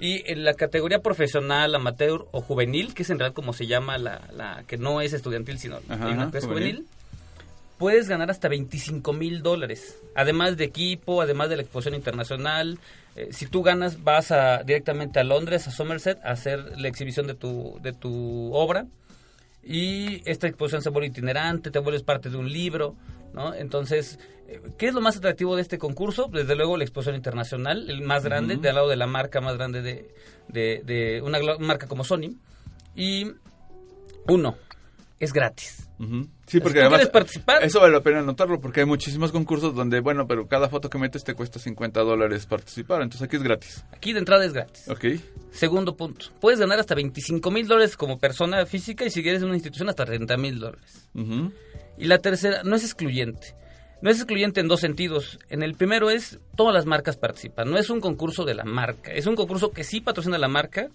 [0.00, 3.96] Y en la categoría profesional, amateur o juvenil, que es en realidad como se llama
[3.96, 6.78] la, la que no es estudiantil, sino Ajá, una que es juvenil.
[6.78, 6.88] juvenil,
[7.78, 9.96] puedes ganar hasta 25 mil dólares.
[10.16, 12.80] Además de equipo, además de la exposición internacional.
[13.14, 17.28] Eh, si tú ganas, vas a, directamente a Londres, a Somerset, a hacer la exhibición
[17.28, 18.84] de tu, de tu obra.
[19.62, 22.96] Y esta exposición se vuelve itinerante, te vuelves parte de un libro,
[23.32, 23.54] ¿no?
[23.54, 24.18] Entonces,
[24.48, 26.28] eh, ¿qué es lo más atractivo de este concurso?
[26.32, 29.56] Desde luego la exposición internacional, el más grande, de al lado de la marca más
[29.56, 30.14] grande de,
[30.48, 32.34] de, de una marca como Sony.
[32.96, 33.30] Y
[34.26, 34.56] uno,
[35.20, 35.84] es gratis.
[36.00, 36.22] Ujú.
[36.46, 39.74] Sí, Si porque además quieres participar- eso vale la pena notarlo porque hay muchísimos concursos
[39.74, 43.42] donde, bueno, pero cada foto que metes te cuesta 50 dólares participar, entonces aquí es
[43.42, 43.84] gratis.
[43.92, 44.88] Aquí de entrada es gratis.
[44.88, 45.04] Ok.
[45.50, 49.48] Segundo punto, puedes ganar hasta 25 mil dólares como persona física y si quieres en
[49.48, 51.08] una institución hasta 30 mil dólares.
[51.98, 53.54] Y la tercera, no es excluyente.
[54.00, 55.38] No es excluyente en dos sentidos.
[55.48, 57.70] En el primero es, todas las marcas participan.
[57.70, 59.12] No es un concurso de la marca.
[59.12, 60.88] Es un concurso que sí patrocina la marca,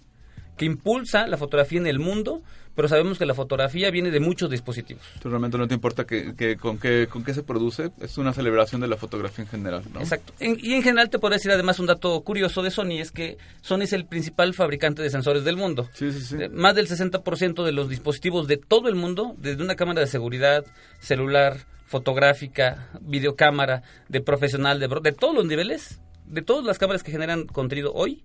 [0.58, 2.42] que impulsa la fotografía en el mundo,
[2.76, 5.04] pero sabemos que la fotografía viene de muchos dispositivos.
[5.10, 8.34] Entonces, realmente no te importa que, que- con, qué, con qué se produce, es una
[8.34, 10.00] celebración de la fotografía en general, ¿no?
[10.00, 10.34] Exacto.
[10.40, 13.38] En- y en general te puedo decir además un dato curioso de Sony, es que
[13.62, 15.90] Sony es el principal fabricante de sensores del mundo.
[16.02, 20.08] Eh, Más del 60% de los dispositivos de todo el mundo, desde una cámara de
[20.08, 20.66] seguridad,
[21.00, 27.12] celular, fotográfica, videocámara, de profesional, de, de todos los niveles, de todas las cámaras que
[27.12, 28.24] generan contenido hoy,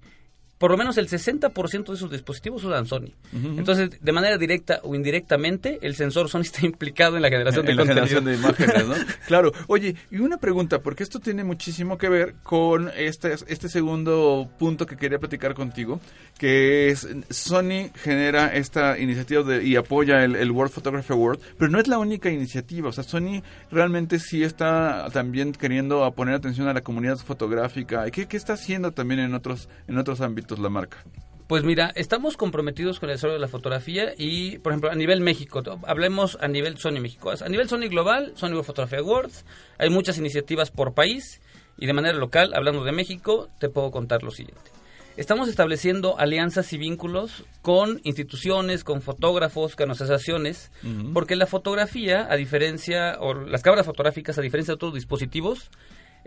[0.58, 3.12] por lo menos el 60% de sus dispositivos usan Sony.
[3.32, 7.70] Entonces, de manera directa o indirectamente, el sensor Sony está implicado en la generación de
[7.72, 8.94] en la generación de imágenes, ¿no?
[9.26, 9.52] claro.
[9.68, 14.84] Oye, y una pregunta, porque esto tiene muchísimo que ver con este, este segundo punto
[14.86, 16.00] que quería platicar contigo,
[16.38, 21.70] que es Sony genera esta iniciativa de- y apoya el, el World Photography Award, pero
[21.70, 22.88] no es la única iniciativa.
[22.88, 28.10] O sea, Sony realmente sí está también queriendo poner atención a la comunidad fotográfica.
[28.10, 31.04] ¿Qué, qué está haciendo también en otros, en otros ámbitos la marca?
[31.48, 35.22] Pues mira, estamos comprometidos con el desarrollo de la fotografía y, por ejemplo, a nivel
[35.22, 37.30] México, hablemos a nivel Sony México.
[37.30, 39.46] A nivel Sony Global, Sony World Photography Awards,
[39.78, 41.40] hay muchas iniciativas por país
[41.78, 44.70] y de manera local, hablando de México, te puedo contar lo siguiente.
[45.16, 50.70] Estamos estableciendo alianzas y vínculos con instituciones, con fotógrafos, con asociaciones,
[51.12, 55.70] porque la fotografía, a diferencia, o las cámaras fotográficas, a diferencia de otros dispositivos,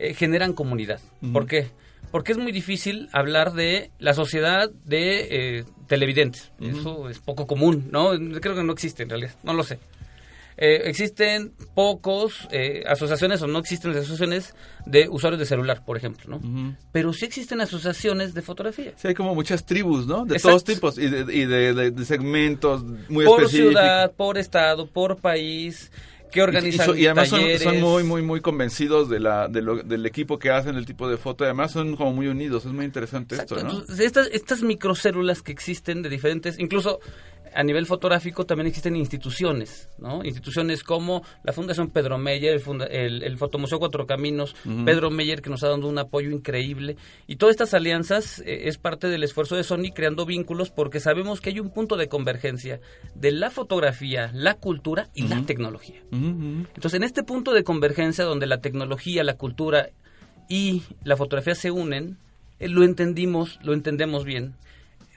[0.10, 0.99] eh, generan comunidad.
[1.22, 1.34] Ujú.
[1.34, 1.68] ¿Por qué?
[2.12, 6.52] Porque es muy difícil hablar de la sociedad de eh, televidentes.
[6.60, 8.12] Eso es poco común, ¿no?
[8.41, 9.80] Creo que no existe en realidad, no lo sé.
[10.58, 14.54] Eh, existen pocos eh, asociaciones o no existen asociaciones
[14.86, 16.76] de usuarios de celular, por ejemplo, ¿no?
[16.91, 18.91] Pero sí existen asociaciones de fotografía.
[18.97, 20.26] Sí, hay como muchas tribus, ¿no?
[20.26, 20.49] De Exacto.
[20.49, 23.72] todos tipos y de, y de- de- de segmentos muy por específicos.
[23.72, 25.89] ciudad, por estado, por país,
[26.32, 30.06] que organizan y, y además son, muy, muy, muy convencidos de la, de lo- del
[30.06, 31.44] equipo que hacen el tipo de foto.
[31.44, 32.66] Además son como muy unidos.
[32.66, 33.84] Es muy interesante esto, ¿no?
[34.00, 37.00] Estas, estas microcélulas que existen de diferentes, incluso
[37.54, 40.24] a nivel fotográfico también existen instituciones, ¿no?
[40.24, 44.56] Instituciones como la Fundación Pedro Meyer, el, funda- el, el Fotomuseo Cuatro Caminos.
[44.86, 46.95] Pedro Meyer que nos ha dado un apoyo increíble.
[47.28, 51.41] Y todas estas alianzas eh, es parte del esfuerzo de Sony creando vínculos porque sabemos
[51.41, 52.80] que hay un punto de convergencia
[53.16, 56.02] de la fotografía, la cultura y la tecnología.
[56.12, 59.89] Entonces, en este punto de convergencia donde la tecnología, la cultura
[60.49, 62.18] y la fotografía se unen,
[62.60, 64.56] eh, lo entendimos, lo entendemos bien.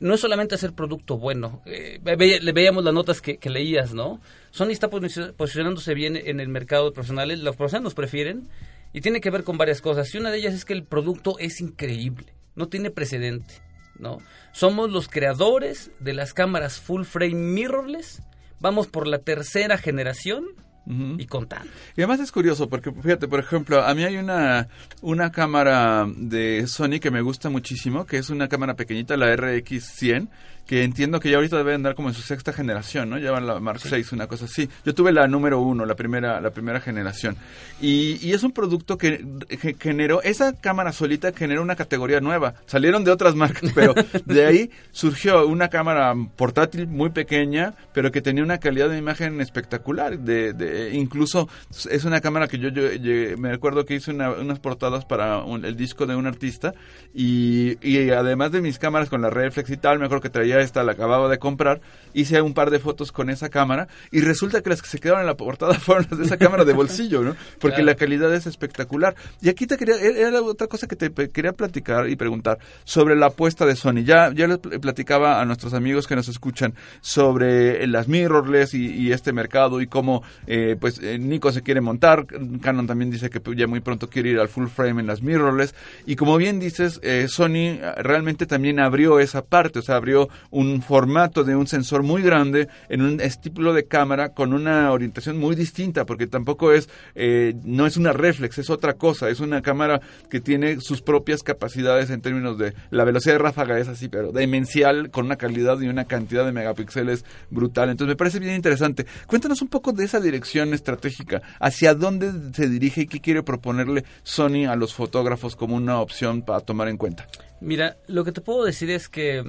[0.01, 1.62] No es solamente hacer producto bueno.
[1.66, 4.20] Eh, le veíamos las notas que, leías, ¿no?
[4.51, 7.38] Sony está posi- posicionándose bien en el mercado de profesionales.
[7.40, 8.49] Los profesionales nos prefieren
[8.92, 10.12] y tiene que ver con varias cosas.
[10.14, 12.34] Y una de ellas es que el producto es increíble.
[12.57, 13.55] No tiene precedente,
[13.99, 14.18] ¿no?
[14.53, 18.20] Somos los creadores de las cámaras full frame mirrorless.
[18.61, 20.45] Vamos por la tercera generación
[20.87, 21.70] y contando.
[21.97, 24.68] Y además es curioso porque, fíjate, por ejemplo, a mí hay una,
[25.01, 30.28] una cámara de Sony que me gusta muchísimo, que es una cámara pequeñita, la RX100,
[30.67, 33.19] que entiendo que ya ahorita debe andar como en su sexta generación, ¿no?
[33.19, 34.69] Llevan la Mark VI, una cosa así.
[34.85, 37.37] Yo tuve la número uno, la primera, la primera generación.
[37.81, 39.25] Y, y es un producto que,
[39.61, 42.55] que generó, esa cámara solita generó una categoría nueva.
[42.67, 43.95] Salieron de otras marcas, pero
[44.25, 49.41] de ahí surgió una cámara portátil muy pequeña, pero que tenía una calidad de imagen
[49.41, 50.19] espectacular.
[50.19, 51.49] De, de- incluso
[51.91, 55.39] es una cámara que yo, yo- yo- me acuerdo que hice una- unas portadas para
[55.45, 56.73] un- el disco de un artista
[57.12, 60.53] y, y además de mis cámaras con la reflex y tal, me acuerdo que traía
[60.61, 61.80] esta, la acababa de comprar,
[62.12, 65.20] hice un par de fotos con esa cámara y resulta que las que se quedaron
[65.22, 67.34] en la portada fueron las de esa cámara de bolsillo, ¿no?
[67.61, 67.86] Porque Claro.
[67.86, 69.14] la calidad es espectacular.
[69.42, 73.26] Y aquí te quería, era otra cosa que te quería platicar y preguntar sobre la
[73.26, 74.05] apuesta de Sony.
[74.05, 76.74] Ya, ya les pl- platicaba a nuestros amigos que nos escuchan
[77.18, 81.80] sobre las mirrorless y, y este mercado y cómo eh, pues eh, Nico se quiere
[81.80, 82.26] montar,
[82.61, 85.22] Canon también dice que pues, ya muy pronto quiere ir al full frame en las
[85.22, 85.74] mirrorless
[86.07, 90.82] y como bien dices, eh, Sony realmente también abrió esa parte, o sea, abrió un
[90.82, 95.55] formato de un sensor muy grande en un estilo de cámara con una orientación muy
[95.55, 100.01] distinta, porque tampoco es, eh, no es una reflex, es otra cosa, es una cámara
[100.30, 104.32] que tiene sus propias capacidades en términos de la velocidad de ráfaga es así, pero
[104.32, 107.90] demencial, con una calidad y una cantidad de megapíxeles brutal.
[107.90, 109.07] Entonces me parece bien interesante.
[109.26, 114.05] Cuéntanos un poco de esa dirección estratégica, hacia dónde se dirige y qué quiere proponerle
[114.22, 117.26] Sony a los fotógrafos como una opción para tomar en cuenta.
[117.61, 119.45] Mira, lo que te puedo decir es que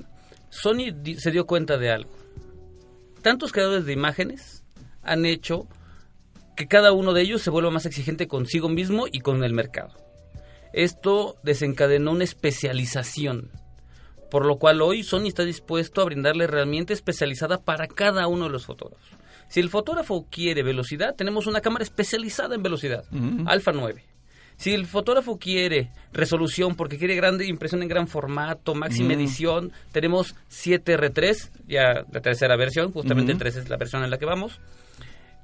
[0.56, 2.12] Sony di- se dio cuenta de algo.
[3.22, 4.64] Tantos creadores de imágenes
[5.02, 5.68] han hecho
[6.56, 9.94] que cada uno de ellos se vuelva más exigente consigo mismo y con el mercado.
[10.74, 13.52] Esto desencadenó una especialización,
[14.32, 18.52] por lo cual hoy Sony está dispuesto a brindarle herramienta especializada para cada uno de
[18.52, 19.08] los fotógrafos.
[19.48, 23.06] Si el fotógrafo quiere velocidad, tenemos una cámara especializada en velocidad.
[23.48, 24.04] Alpha 9.
[24.58, 29.12] Si el fotógrafo quiere resolución porque quiere grande impresión en gran formato, máxima Mm.
[29.20, 33.38] edición, tenemos 7R3, ya la tercera versión, justamente Ujú.
[33.38, 34.60] el 3 es la versión en la que vamos.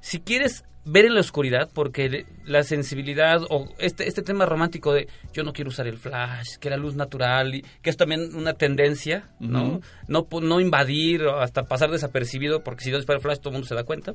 [0.00, 5.06] Si quieres ver en la oscuridad, porque la sensibilidad o este, este tema romántico de
[5.32, 8.54] yo no quiero usar el flash, que la luz natural, y que es también una
[8.54, 9.80] tendencia, ¿no?
[10.08, 13.54] No, no invadir o hasta pasar desapercibido, porque si no dispara el flash todo el
[13.54, 14.14] mundo se da cuenta.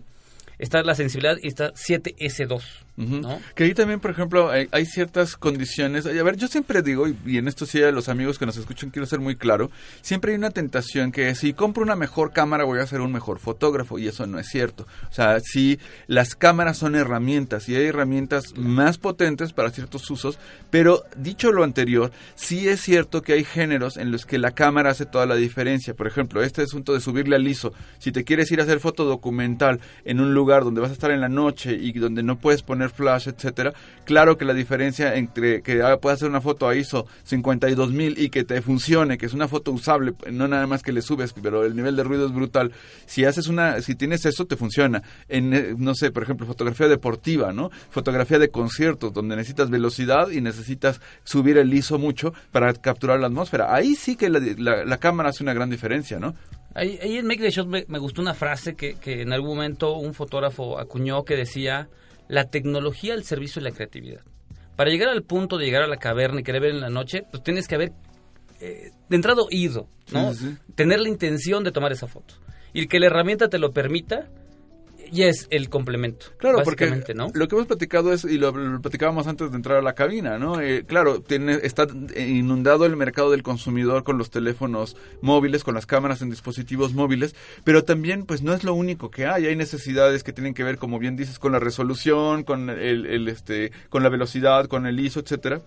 [0.59, 2.83] está la sensibilidad y está 7S2.
[2.97, 3.39] ¿No?
[3.55, 6.05] Que ahí también, por ejemplo, hay, hay ciertas condiciones.
[6.05, 8.57] A ver, yo siempre digo, y, y en esto sí a los amigos que nos
[8.57, 9.71] escuchan quiero ser muy claro,
[10.01, 13.39] siempre hay una tentación que si compro una mejor cámara voy a ser un mejor
[13.39, 14.87] fotógrafo, y eso no es cierto.
[15.09, 20.39] O sea, sí, las cámaras son herramientas, y hay herramientas más potentes para ciertos usos,
[20.69, 24.91] pero dicho lo anterior, sí es cierto que hay géneros en los que la cámara
[24.91, 25.93] hace toda la diferencia.
[25.93, 27.73] Por ejemplo, este asunto de subirle al ISO.
[27.99, 31.11] Si te quieres ir a hacer foto documental en un lugar donde vas a estar
[31.11, 33.73] en la noche y donde no puedes poner flash, etcétera,
[34.05, 38.29] claro que la diferencia entre que ah, puedas hacer una foto a ISO 52000 y
[38.29, 41.65] que te funcione, que es una foto usable, no nada más que le subes, pero
[41.65, 42.71] el nivel de ruido es brutal.
[43.05, 45.03] Si haces una, si tienes eso, te funciona.
[45.27, 47.69] En, eh, no sé, por ejemplo, fotografía deportiva, ¿no?
[47.89, 53.27] Fotografía de conciertos, donde necesitas velocidad y necesitas subir el ISO mucho para capturar la
[53.27, 53.73] atmósfera.
[53.73, 56.35] Ahí sí que la, cámara hace una gran diferencia, ¿no?
[56.73, 59.55] Ahí, ahí en Make the Shot me, me gustó una frase que, que en algún
[59.55, 61.88] momento un fotógrafo acuñó que decía,
[62.28, 64.21] la tecnología al servicio de la creatividad.
[64.75, 67.23] Para llegar al punto de llegar a la caverna y querer ver en la noche,
[67.32, 67.93] pues tienes que haber
[68.59, 70.34] eh, de entrada ido, ¿no?
[70.34, 70.73] Sí, sí, sí.
[70.75, 72.36] Tener la intención de tomar esa foto.
[72.73, 74.30] Y que la herramienta te lo permita,
[75.12, 76.28] ya es el complemento.
[76.38, 79.82] Claro, porque lo que hemos platicado es, y lo, lo platicábamos antes de entrar a
[79.82, 80.62] la cabina, ¿no?
[80.62, 81.88] Eh, claro, tiene, está
[82.18, 87.36] inundado el mercado del consumidor con los teléfonos móviles, con las cámaras en dispositivos móviles,
[87.64, 89.45] pero también, pues no es lo único que hay.
[89.45, 93.28] Hay necesidades que tienen que ver, como bien dices, con la resolución, con el, el,
[93.28, 95.62] este, con la velocidad, con el ISO, etcétera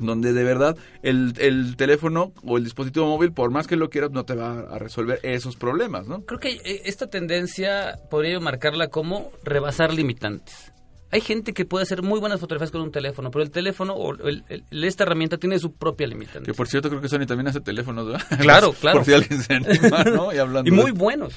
[0.00, 4.10] donde de verdad el, el teléfono o el dispositivo móvil, por más que lo quieras,
[4.10, 6.22] no te va a resolver esos problemas, ¿no?
[6.22, 10.72] Creo que eh, esta tendencia podría marcarla como rebasar limitantes.
[11.10, 14.12] Hay gente que puede hacer muy buenas fotografías con un teléfono, pero el teléfono o
[14.28, 16.42] el- el- esta herramienta tiene su propia limitante.
[16.50, 18.26] Que por cierto creo que Sony también hace teléfonos, ¿verdad?
[18.40, 18.98] Claro, claro.
[18.98, 20.32] Por si alguien se anima, ¿no?
[20.34, 21.32] Y hablando Y muy de- buenos.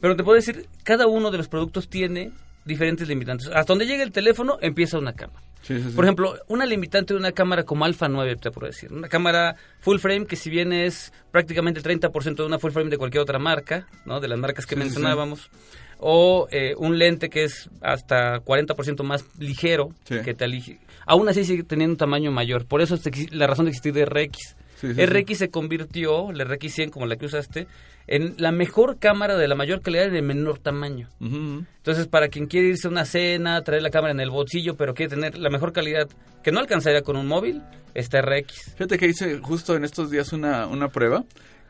[0.00, 2.32] Pero te puedo decir, cada uno de los productos tiene
[2.64, 3.46] diferentes limitantes.
[3.54, 5.40] Hasta donde llega el teléfono, empieza una cámara.
[5.66, 5.96] Sí, sí, sí.
[5.96, 8.92] Por ejemplo, una limitante de una cámara como Alpha 9, te puedo decir.
[8.92, 12.90] Una cámara full frame que si bien es prácticamente el 30% de una full frame
[12.90, 14.20] de cualquier otra marca, ¿no?
[14.20, 15.50] De las marcas que mencionábamos.
[15.98, 19.90] O eh, un lente que es hasta 40% más ligero,
[20.22, 22.66] que te alige- Aún así sigue teniendo un tamaño mayor.
[22.66, 24.56] Por eso es la razón de existir de RX.
[24.88, 27.66] Sí, sí, RX se convirtió, la RX 100 como la que usaste,
[28.06, 31.08] en la mejor cámara de la mayor calidad y de menor tamaño.
[31.20, 34.94] Entonces, para quien quiere irse a una cena, traer la cámara en el bolsillo, pero
[34.94, 36.08] quiere tener la mejor calidad
[36.42, 37.62] que no alcanzaría con un móvil,
[37.94, 38.74] está RX.
[38.74, 41.24] Fíjate que hice justo en estos días una, una prueba.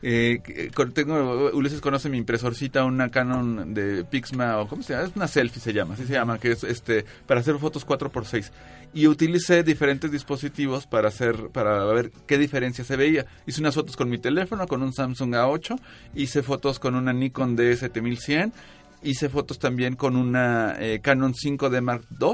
[0.07, 5.07] Eh, con- tengo, Ulises conoce mi impresorcita, una Canon de Pixma, o ¿cómo se llama?
[5.07, 8.51] Es una selfie se llama, así se llama, que es este para hacer fotos 4x6.
[8.93, 13.25] Y utilicé diferentes dispositivos para hacer, para ver qué diferencia se veía.
[13.47, 15.79] Hice unas fotos con mi teléfono, con un Samsung A8,
[16.13, 18.51] hice fotos con una Nikon D7100,
[19.01, 22.33] hice fotos también con una eh, Canon 5D Mark II.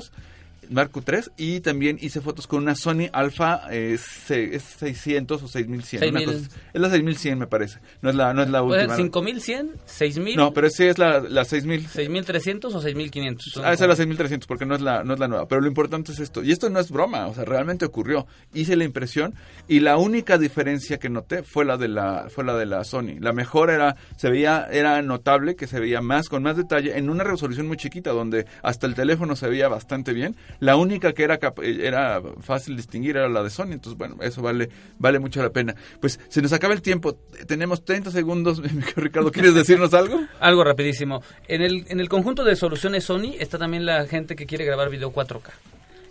[0.70, 5.47] Mark III y también hice fotos con una Sony Alpha eh, se- es 600 o
[5.47, 6.09] 6100.
[6.09, 6.26] una 6000.
[6.47, 7.80] cosa- es la 6100 me parece.
[8.01, 8.95] No es la, no es la Puede última.
[8.95, 11.88] ser 5100, 6000, No, pero sí es la, la 6000.
[11.88, 13.45] 6300 o 6500.
[13.53, 15.47] Son Ah, esa es la como- 6300 porque no es la no es la nueva,
[15.47, 16.43] pero lo importante es esto.
[16.43, 18.28] Y esto no es broma, o sea, realmente ocurrió.
[18.53, 19.34] Hice la impresión
[19.68, 23.18] y la única diferencia que noté fue la de la fue la de la Sony.
[23.20, 27.09] La mejor era se veía era notable que se veía más con más detalle en
[27.09, 30.36] una resolución muy chiquita donde hasta el teléfono se veía bastante bien.
[30.60, 34.41] La única que era cap- era fácil distinguir era la de Sony, entonces bueno, eso
[34.41, 35.76] vale vale mucho la pena.
[35.99, 37.18] Pues se nos acaba el tiempo.
[37.47, 38.62] Tenemos 30 segundos,
[38.95, 40.20] Ricardo, ¿quieres decirnos algo?
[40.39, 41.24] Algo rapidísimo.
[41.47, 44.89] En el, en el conjunto de soluciones Sony está también la gente que quiere grabar
[44.89, 45.41] video 4K.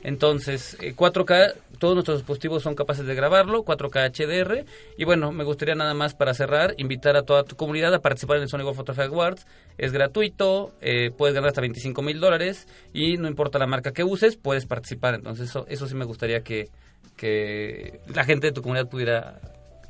[0.02, 4.64] Entonces, eh, 4K, todos nuestros dispositivos son capaces de grabarlo, 4K HDR.
[4.96, 8.38] Y bueno, me gustaría nada más para cerrar, invitar a toda tu comunidad a participar
[8.38, 9.46] en el Sony Go Photography Awards.
[9.78, 14.04] Es gratuito, eh, puedes ganar hasta 25 mil dólares y no importa la marca que
[14.04, 15.14] uses, puedes participar.
[15.14, 16.68] Entonces, eso, eso sí me gustaría que,
[17.16, 19.40] que la gente de tu comunidad pudiera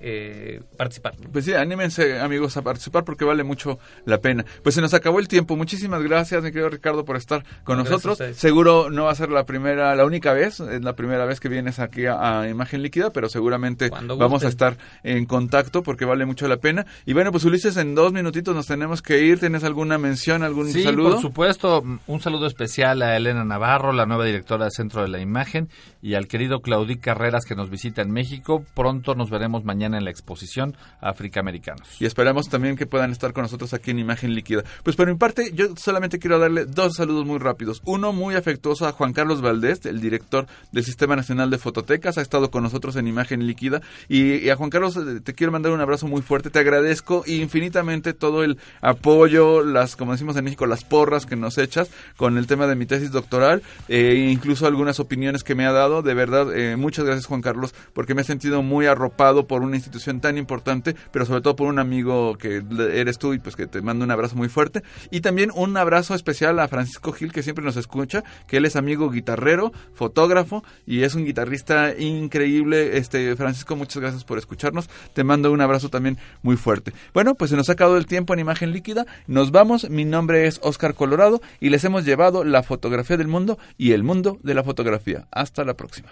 [0.00, 1.14] eh, participar.
[1.32, 4.44] Pues sí, anímense amigos a participar porque vale mucho la pena.
[4.62, 5.56] Pues se nos acabó el tiempo.
[5.56, 8.36] Muchísimas gracias, mi querido Ricardo, por estar con gracias nosotros.
[8.36, 11.48] Seguro no va a ser la primera, la única vez, es la primera vez que
[11.48, 16.24] vienes aquí a, a Imagen Líquida, pero seguramente vamos a estar en contacto porque vale
[16.26, 16.86] mucho la pena.
[17.06, 19.38] Y bueno, pues Ulises, en dos minutitos nos tenemos que ir.
[19.40, 21.12] ¿Tienes alguna mención, algún Sí, saludo?
[21.12, 21.84] por supuesto.
[22.06, 25.68] Un saludo especial a Elena Navarro, la nueva directora del Centro de la Imagen,
[26.02, 28.64] y al querido Claudí Carreras que nos visita en México.
[28.74, 31.88] Pronto nos veremos mañana en la exposición África Americanos.
[32.00, 34.64] Y esperamos también que puedan estar con nosotros aquí en Imagen Líquida.
[34.82, 37.82] Pues por mi parte, yo solamente quiero darle dos saludos muy rápidos.
[37.84, 42.22] Uno muy afectuoso a Juan Carlos Valdés, el director del Sistema Nacional de Fototecas, ha
[42.22, 43.80] estado con nosotros en Imagen Líquida.
[44.08, 46.50] Y, a Juan Carlos eh, te quiero mandar un abrazo muy fuerte.
[46.50, 51.58] Te agradezco infinitamente todo el apoyo, las, como decimos en México, las porras que nos
[51.58, 55.72] echas con el tema de mi tesis doctoral, e incluso algunas opiniones que me ha
[55.72, 55.89] dado.
[55.90, 59.76] De verdad, eh, muchas gracias Juan Carlos, porque me he sentido muy arropado por una
[59.76, 62.62] institución tan importante, pero sobre todo por un amigo que
[62.92, 64.82] eres tú y pues que te mando un abrazo muy fuerte.
[65.10, 68.76] Y también un abrazo especial a Francisco Gil, que siempre nos escucha, que él es
[68.76, 72.96] amigo guitarrero, fotógrafo y es un guitarrista increíble.
[72.96, 74.88] Este Francisco, muchas gracias por escucharnos.
[75.14, 76.92] Te mando un abrazo también muy fuerte.
[77.12, 79.06] Bueno, pues se nos ha acabado el tiempo en imagen líquida.
[79.26, 79.90] Nos vamos.
[79.90, 84.04] Mi nombre es Oscar Colorado y les hemos llevado la fotografía del mundo y el
[84.04, 85.26] mundo de la fotografía.
[85.30, 86.10] Hasta la próxima.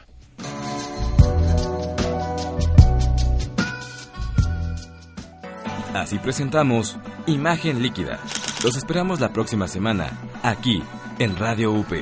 [5.95, 6.97] Así presentamos
[7.27, 8.19] Imagen Líquida.
[8.65, 10.11] Los esperamos la próxima semana,
[10.43, 10.83] aquí,
[11.19, 11.93] en Radio UP.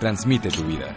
[0.00, 0.96] Transmite tu vida.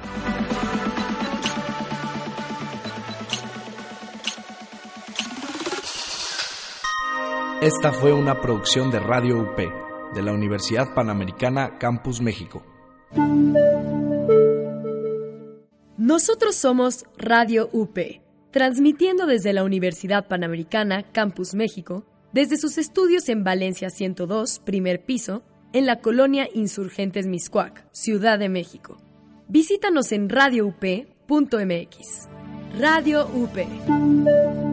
[7.61, 9.57] Esta fue una producción de Radio UP,
[10.15, 12.63] de la Universidad Panamericana Campus México.
[15.99, 17.99] Nosotros somos Radio UP,
[18.51, 25.43] transmitiendo desde la Universidad Panamericana Campus México, desde sus estudios en Valencia 102, primer piso,
[25.73, 28.95] en la colonia Insurgentes Miscuac, Ciudad de México.
[29.49, 30.77] Visítanos en radioup.mx.
[32.79, 34.68] Radio UP.